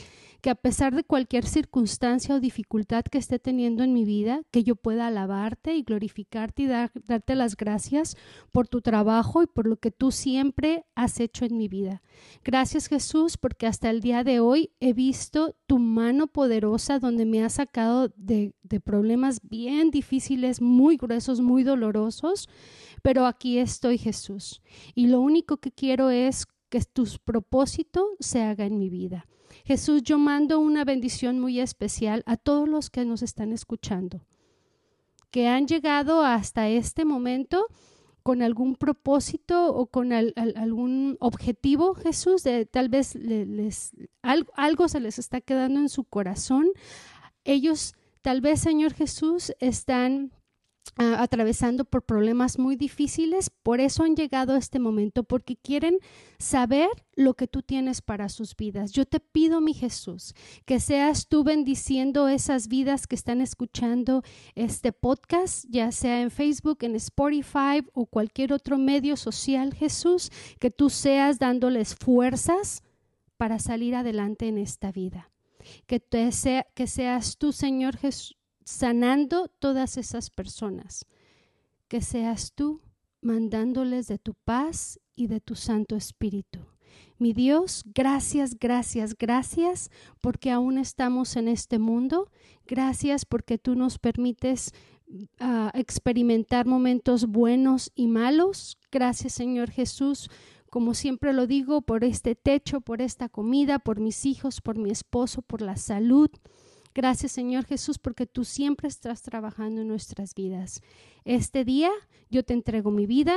[0.43, 4.65] que a pesar de cualquier circunstancia o dificultad que esté teniendo en mi vida, que
[4.65, 8.17] yo pueda alabarte y glorificarte y darte las gracias
[8.51, 12.01] por tu trabajo y por lo que tú siempre has hecho en mi vida.
[12.43, 17.41] Gracias Jesús porque hasta el día de hoy he visto tu mano poderosa donde me
[17.41, 22.49] has sacado de, de problemas bien difíciles, muy gruesos, muy dolorosos,
[23.01, 24.61] pero aquí estoy Jesús.
[24.93, 29.25] Y lo único que quiero es que tu propósito se haga en mi vida.
[29.63, 34.25] Jesús, yo mando una bendición muy especial a todos los que nos están escuchando,
[35.31, 37.67] que han llegado hasta este momento
[38.23, 43.17] con algún propósito o con algún objetivo, Jesús, tal vez
[44.55, 46.67] algo se les está quedando en su corazón.
[47.43, 50.31] Ellos, tal vez, Señor Jesús, están
[50.95, 55.97] atravesando por problemas muy difíciles, por eso han llegado a este momento, porque quieren
[56.37, 58.91] saber lo que tú tienes para sus vidas.
[58.91, 64.23] Yo te pido, mi Jesús, que seas tú bendiciendo esas vidas que están escuchando
[64.55, 70.69] este podcast, ya sea en Facebook, en Spotify o cualquier otro medio social, Jesús, que
[70.69, 72.83] tú seas dándoles fuerzas
[73.37, 75.31] para salir adelante en esta vida.
[75.87, 81.05] Que, te sea, que seas tú, Señor Jesús sanando todas esas personas.
[81.87, 82.81] Que seas tú
[83.21, 86.59] mandándoles de tu paz y de tu Santo Espíritu.
[87.17, 92.29] Mi Dios, gracias, gracias, gracias porque aún estamos en este mundo.
[92.65, 94.73] Gracias porque tú nos permites
[95.39, 98.77] ah, experimentar momentos buenos y malos.
[98.91, 100.29] Gracias, Señor Jesús,
[100.69, 104.89] como siempre lo digo, por este techo, por esta comida, por mis hijos, por mi
[104.89, 106.29] esposo, por la salud.
[106.95, 110.81] Gracias Señor Jesús porque tú siempre estás trabajando en nuestras vidas.
[111.25, 111.89] Este día
[112.29, 113.35] yo te entrego mi vida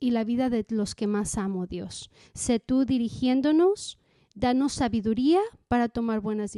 [0.00, 2.10] y la vida de los que más amo, Dios.
[2.34, 3.98] Sé tú dirigiéndonos,
[4.34, 6.52] danos sabiduría para tomar buenas,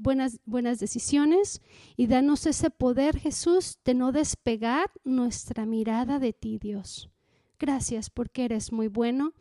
[0.00, 1.62] buenas, buenas decisiones
[1.96, 7.10] y danos ese poder, Jesús, de no despegar nuestra mirada de ti, Dios.
[7.58, 9.34] Gracias porque eres muy bueno.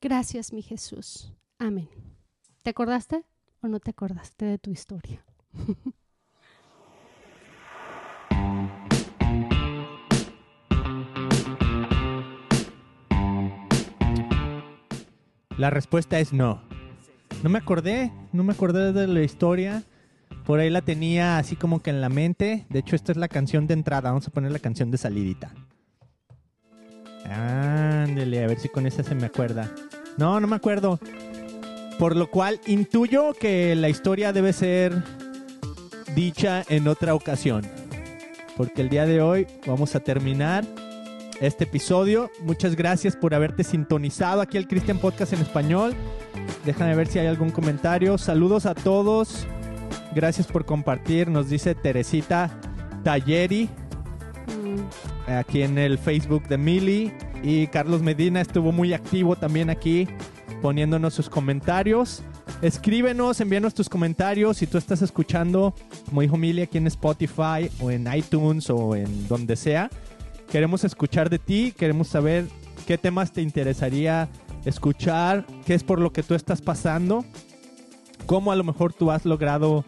[0.00, 1.32] Gracias, mi Jesús.
[1.58, 1.88] Amén.
[2.62, 3.24] ¿Te acordaste
[3.62, 5.24] o no te acordaste de tu historia?
[15.60, 16.62] La respuesta es no.
[17.42, 19.82] No me acordé, no me acordé de la historia.
[20.46, 22.64] Por ahí la tenía así como que en la mente.
[22.70, 24.08] De hecho, esta es la canción de entrada.
[24.08, 25.52] Vamos a poner la canción de salidita.
[27.26, 29.70] Ándele, a ver si con esa se me acuerda.
[30.16, 30.98] No, no me acuerdo.
[31.98, 34.94] Por lo cual intuyo que la historia debe ser
[36.14, 37.66] dicha en otra ocasión.
[38.56, 40.64] Porque el día de hoy vamos a terminar
[41.40, 42.30] este episodio.
[42.42, 45.94] Muchas gracias por haberte sintonizado aquí al Christian Podcast en español.
[46.64, 48.18] Déjame ver si hay algún comentario.
[48.18, 49.46] Saludos a todos.
[50.14, 51.28] Gracias por compartir.
[51.28, 52.50] Nos dice Teresita
[53.02, 53.68] Talleri
[54.48, 55.32] mm.
[55.32, 57.12] aquí en el Facebook de Mili.
[57.42, 60.06] Y Carlos Medina estuvo muy activo también aquí
[60.60, 62.22] poniéndonos sus comentarios.
[62.62, 65.74] Escríbenos, envíanos tus comentarios si tú estás escuchando,
[66.06, 69.90] como dijo Mili, aquí en Spotify o en iTunes o en donde sea.
[70.50, 72.46] Queremos escuchar de ti, queremos saber
[72.84, 74.28] qué temas te interesaría
[74.64, 77.24] escuchar, qué es por lo que tú estás pasando,
[78.26, 79.84] cómo a lo mejor tú has logrado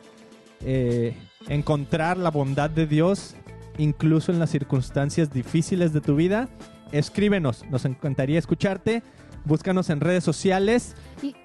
[0.61, 1.17] eh,
[1.49, 3.35] encontrar la bondad de Dios
[3.77, 6.49] incluso en las circunstancias difíciles de tu vida.
[6.93, 9.03] Escríbenos, nos encantaría escucharte.
[9.45, 10.95] Búscanos en redes sociales.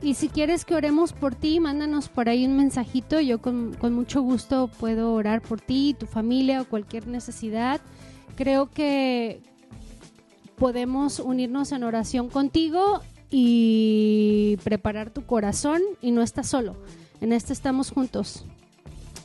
[0.03, 3.19] Y, si quieres que oremos por ti, mándanos por ahí un mensajito.
[3.19, 7.81] Yo con, con mucho gusto puedo orar por ti, tu familia o cualquier necesidad
[8.37, 9.41] creo que
[10.57, 16.77] podemos unirnos en oración contigo y preparar tu corazón y no estás solo.
[17.19, 18.45] En este estamos juntos.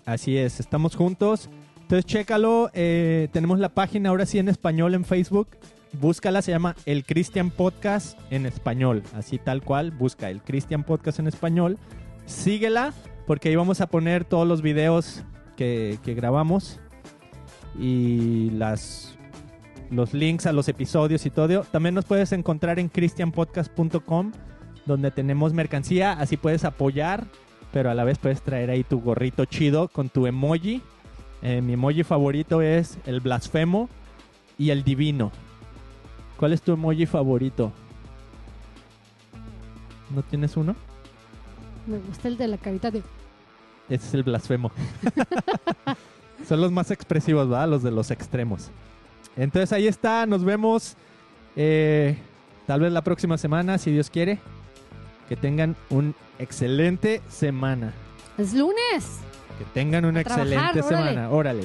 [0.05, 1.49] Así es, estamos juntos.
[1.83, 5.49] Entonces chécalo, eh, tenemos la página ahora sí en español en Facebook.
[6.01, 9.03] Búscala, se llama El Christian Podcast en español.
[9.15, 11.79] Así tal cual, busca El Christian Podcast en español.
[12.25, 12.95] Síguela
[13.27, 15.23] porque ahí vamos a poner todos los videos
[15.55, 16.81] que, que grabamos
[17.79, 19.16] y las
[19.91, 21.64] los links a los episodios y todo.
[21.64, 24.33] También nos puedes encontrar en christianpodcast.com
[24.87, 27.27] donde tenemos mercancía, así puedes apoyar,
[27.73, 30.83] pero a la vez puedes traer ahí tu gorrito chido con tu emoji.
[31.43, 33.89] Eh, mi emoji favorito es el blasfemo
[34.59, 35.31] y el divino.
[36.37, 37.73] ¿Cuál es tu emoji favorito?
[40.11, 40.75] ¿No tienes uno?
[41.87, 43.03] Me gusta el de la carita de...
[43.89, 44.70] Ese es el blasfemo.
[46.49, 47.68] Son los más expresivos, ¿verdad?
[47.68, 48.70] Los de los extremos.
[49.36, 50.97] Entonces ahí está, nos vemos
[51.57, 52.16] eh,
[52.66, 54.38] tal vez la próxima semana, si Dios quiere.
[55.28, 57.95] Que tengan un excelente semana.
[58.36, 59.20] Es lunes.
[59.59, 61.11] Que tengan una trabajar, excelente órale.
[61.11, 61.30] semana.
[61.30, 61.64] Órale.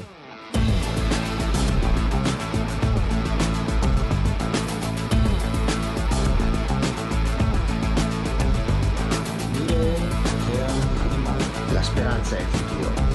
[11.73, 13.06] La speranza è